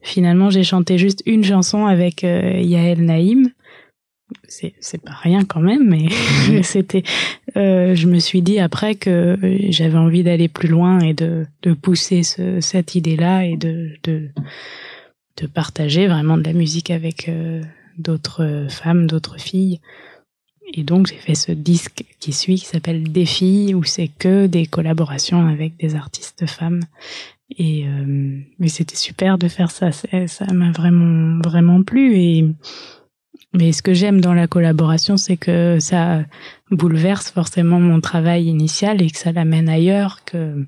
finalement, 0.00 0.50
j'ai 0.50 0.62
chanté 0.62 0.96
juste 0.96 1.22
une 1.26 1.42
chanson 1.42 1.86
avec 1.86 2.22
Yael 2.22 3.04
Naïm. 3.04 3.50
C'est 4.48 4.74
c'est 4.80 5.02
pas 5.02 5.12
rien 5.12 5.44
quand 5.44 5.60
même, 5.60 5.88
mais 5.88 6.06
c'était. 6.62 7.02
je 7.56 8.06
me 8.06 8.20
suis 8.20 8.40
dit 8.40 8.60
après 8.60 8.94
que 8.94 9.36
j'avais 9.70 9.98
envie 9.98 10.22
d'aller 10.22 10.48
plus 10.48 10.68
loin 10.68 11.00
et 11.00 11.14
de 11.14 11.46
de 11.62 11.72
pousser 11.72 12.22
ce, 12.22 12.60
cette 12.60 12.94
idée-là 12.94 13.44
et 13.44 13.56
de 13.56 13.90
de 14.04 14.30
de 15.40 15.46
partager 15.48 16.06
vraiment 16.06 16.38
de 16.38 16.44
la 16.44 16.52
musique 16.52 16.90
avec 16.90 17.30
d'autres 17.98 18.66
femmes, 18.70 19.06
d'autres 19.06 19.40
filles. 19.40 19.80
Et 20.72 20.82
donc 20.82 21.06
j'ai 21.06 21.16
fait 21.16 21.34
ce 21.34 21.52
disque 21.52 22.04
qui 22.20 22.32
suit, 22.32 22.56
qui 22.56 22.66
s'appelle 22.66 23.10
Défi, 23.12 23.74
où 23.74 23.84
c'est 23.84 24.08
que 24.08 24.46
des 24.46 24.66
collaborations 24.66 25.46
avec 25.46 25.76
des 25.76 25.94
artistes 25.94 26.46
femmes. 26.46 26.80
Et 27.58 27.86
euh, 27.86 28.38
mais 28.58 28.68
c'était 28.68 28.96
super 28.96 29.38
de 29.38 29.48
faire 29.48 29.70
ça, 29.70 29.92
ça 29.92 30.46
m'a 30.52 30.72
vraiment 30.72 31.40
vraiment 31.42 31.82
plu. 31.82 32.16
Et 32.16 32.46
mais 33.52 33.72
ce 33.72 33.82
que 33.82 33.94
j'aime 33.94 34.20
dans 34.20 34.34
la 34.34 34.48
collaboration, 34.48 35.16
c'est 35.16 35.36
que 35.36 35.78
ça 35.78 36.24
bouleverse 36.70 37.30
forcément 37.30 37.78
mon 37.78 38.00
travail 38.00 38.46
initial 38.46 39.00
et 39.00 39.10
que 39.10 39.18
ça 39.18 39.30
l'amène 39.32 39.68
ailleurs. 39.68 40.24
Que 40.24 40.66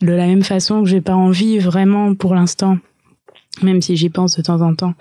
de 0.00 0.12
la 0.12 0.26
même 0.26 0.44
façon 0.44 0.82
que 0.82 0.88
j'ai 0.88 1.00
pas 1.00 1.16
envie 1.16 1.58
vraiment 1.58 2.14
pour 2.14 2.34
l'instant 2.34 2.78
même 3.62 3.82
si 3.82 3.96
j'y 3.96 4.08
pense 4.08 4.36
de 4.36 4.42
temps 4.42 4.60
en 4.60 4.74
temps, 4.74 4.94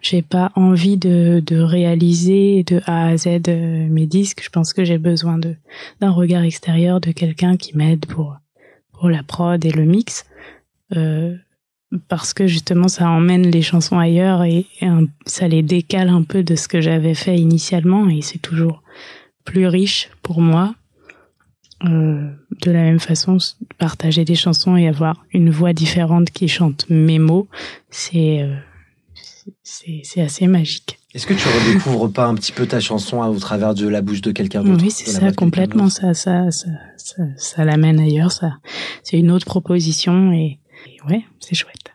j'ai 0.00 0.22
pas 0.22 0.52
envie 0.54 0.96
de, 0.96 1.42
de 1.44 1.58
réaliser 1.58 2.62
de 2.64 2.80
A 2.86 3.06
à 3.06 3.16
Z 3.16 3.26
euh, 3.48 3.88
mes 3.88 4.06
disques. 4.06 4.42
Je 4.42 4.50
pense 4.50 4.72
que 4.72 4.84
j'ai 4.84 4.98
besoin 4.98 5.38
de 5.38 5.56
d'un 6.00 6.10
regard 6.10 6.42
extérieur 6.42 7.00
de 7.00 7.12
quelqu'un 7.12 7.56
qui 7.56 7.76
m'aide 7.76 8.06
pour 8.06 8.36
pour 8.92 9.08
la 9.08 9.22
prod 9.22 9.64
et 9.64 9.72
le 9.72 9.84
mix, 9.84 10.24
euh, 10.96 11.36
parce 12.08 12.32
que 12.32 12.46
justement 12.46 12.88
ça 12.88 13.08
emmène 13.08 13.50
les 13.50 13.62
chansons 13.62 13.98
ailleurs 13.98 14.44
et, 14.44 14.66
ça 15.26 15.48
les 15.48 15.62
décale 15.62 16.08
un 16.08 16.22
peu 16.22 16.42
de 16.42 16.54
ce 16.54 16.68
que 16.68 16.80
j'avais 16.80 17.14
fait 17.14 17.36
initialement 17.36 18.08
et 18.08 18.22
c'est 18.22 18.38
toujours 18.38 18.82
plus 19.44 19.66
riche 19.66 20.10
pour 20.22 20.40
moi 20.40 20.74
euh, 21.84 22.30
de 22.62 22.70
la 22.70 22.82
même 22.82 23.00
façon, 23.00 23.38
partager 23.78 24.24
des 24.24 24.34
chansons 24.34 24.76
et 24.76 24.88
avoir 24.88 25.24
une 25.32 25.50
voix 25.50 25.72
différente 25.72 26.30
qui 26.30 26.48
chante 26.48 26.86
mes 26.88 27.18
mots, 27.18 27.48
c'est 27.90 28.42
euh, 28.42 28.54
c'est 29.62 30.20
assez 30.20 30.46
magique. 30.46 30.98
Est-ce 31.14 31.26
que 31.26 31.34
tu 31.34 31.46
redécouvres 31.46 32.10
pas 32.10 32.26
un 32.26 32.34
petit 32.34 32.52
peu 32.52 32.66
ta 32.66 32.80
chanson 32.80 33.18
au 33.18 33.38
travers 33.38 33.74
de 33.74 33.86
la 33.86 34.02
bouche 34.02 34.20
de 34.20 34.32
quelqu'un 34.32 34.64
d'autre 34.64 34.82
Oui, 34.82 34.90
c'est 34.90 35.10
ça, 35.10 35.30
complètement. 35.32 35.88
Ça, 35.88 36.12
ça, 36.12 36.50
ça, 36.50 36.70
ça, 36.96 37.22
ça 37.36 37.64
l'amène 37.64 38.00
ailleurs. 38.00 38.32
Ça, 38.32 38.54
c'est 39.02 39.18
une 39.18 39.30
autre 39.30 39.46
proposition 39.46 40.32
et, 40.32 40.58
ouais, 41.08 41.24
c'est 41.38 41.54
chouette. 41.54 41.92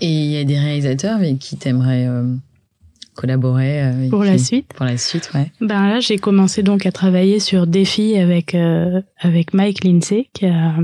et 0.00 0.08
il 0.08 0.30
y 0.30 0.36
a 0.36 0.44
des 0.44 0.58
réalisateurs 0.58 1.16
avec 1.16 1.38
qui 1.38 1.56
t'aimerais 1.56 2.06
euh, 2.06 2.34
collaborer 3.20 3.82
euh, 3.82 4.08
pour 4.08 4.24
la 4.24 4.38
suite. 4.38 4.72
pour 4.72 4.86
la 4.86 4.96
suite 4.96 5.30
ouais. 5.34 5.52
Ben 5.60 5.88
là 5.88 6.00
j'ai 6.00 6.16
commencé 6.16 6.62
donc 6.62 6.86
à 6.86 6.92
travailler 6.92 7.38
sur 7.38 7.66
Défi 7.66 8.16
avec 8.16 8.54
euh, 8.54 9.02
avec 9.18 9.52
Mike 9.52 9.84
Lindsay 9.84 10.30
qui 10.32 10.46
a 10.46 10.76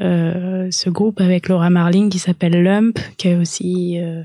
euh, 0.00 0.68
ce 0.70 0.88
groupe 0.90 1.20
avec 1.20 1.48
Laura 1.48 1.68
Marling 1.68 2.08
qui 2.08 2.20
s'appelle 2.20 2.62
Lump 2.62 3.00
qui 3.16 3.28
est 3.28 3.34
aussi 3.34 3.98
euh, 3.98 4.22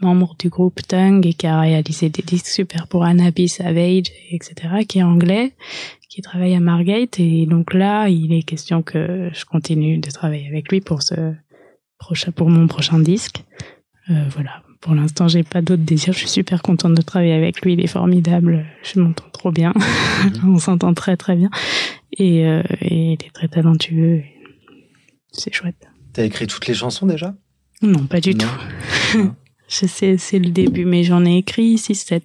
membre 0.00 0.36
du 0.38 0.48
groupe 0.50 0.80
Tongue 0.86 1.26
et 1.26 1.34
qui 1.34 1.48
a 1.48 1.58
réalisé 1.60 2.10
des 2.10 2.22
disques 2.22 2.46
super 2.46 2.86
pour 2.86 3.02
Anabi 3.02 3.48
Savage 3.48 4.12
etc 4.30 4.52
qui 4.86 5.00
est 5.00 5.02
anglais 5.02 5.54
qui 6.08 6.22
travaille 6.22 6.54
à 6.54 6.60
Margate. 6.60 7.18
Et 7.18 7.44
donc 7.46 7.74
là 7.74 8.08
il 8.08 8.32
est 8.32 8.44
question 8.44 8.82
que 8.82 9.30
je 9.32 9.44
continue 9.44 9.98
de 9.98 10.10
travailler 10.10 10.46
avec 10.46 10.70
lui 10.70 10.80
pour 10.80 11.02
ce 11.02 11.34
prochain 11.98 12.30
pour 12.30 12.48
mon 12.50 12.68
prochain 12.68 13.00
disque. 13.00 13.42
Voilà 14.08 14.62
pour 14.80 14.94
l'instant, 14.94 15.26
j'ai 15.28 15.42
pas 15.42 15.60
d'autres 15.60 15.82
désirs. 15.82 16.12
Je 16.12 16.20
suis 16.20 16.28
super 16.28 16.62
contente 16.62 16.94
de 16.94 17.02
travailler 17.02 17.32
avec 17.32 17.62
lui. 17.62 17.72
Il 17.72 17.80
est 17.80 17.88
formidable. 17.88 18.64
Je 18.82 19.00
m'entends 19.00 19.28
trop 19.32 19.50
bien. 19.50 19.72
Mhm. 19.76 20.54
On 20.54 20.58
s'entend 20.58 20.94
très 20.94 21.16
très 21.16 21.36
bien. 21.36 21.50
Et, 22.12 22.46
euh, 22.46 22.62
et, 22.80 23.12
il 23.12 23.24
est 23.24 23.32
très 23.32 23.48
talentueux. 23.48 24.22
C'est 25.32 25.52
chouette. 25.52 25.88
T'as 26.12 26.24
écrit 26.24 26.46
toutes 26.46 26.66
les 26.66 26.74
chansons 26.74 27.06
déjà? 27.06 27.34
Non, 27.82 28.06
pas 28.06 28.20
du 28.20 28.34
tout. 28.34 28.48
c'est 29.68 30.38
le 30.38 30.50
début, 30.50 30.84
mais 30.84 31.04
j'en 31.04 31.24
ai 31.24 31.36
écrit 31.38 31.76
6-7. 31.76 32.22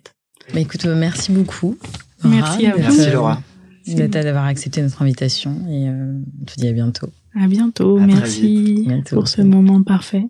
Bah 0.53 0.59
écoute, 0.59 0.85
merci 0.85 1.31
beaucoup. 1.31 1.77
Merci 2.23 2.65
à 2.67 2.75
vous. 2.75 2.81
Merci 2.81 3.11
Laura. 3.11 3.41
D'avoir 3.87 4.45
accepté 4.45 4.81
notre 4.81 5.01
invitation 5.01 5.51
et 5.69 5.89
on 5.89 6.45
te 6.45 6.55
dit 6.57 6.67
à 6.67 6.71
bientôt. 6.71 7.09
À 7.35 7.47
bientôt. 7.47 7.99
merci 7.99 8.87
pour 9.09 9.27
ce 9.27 9.41
moment 9.41 9.83
parfait. 9.83 10.25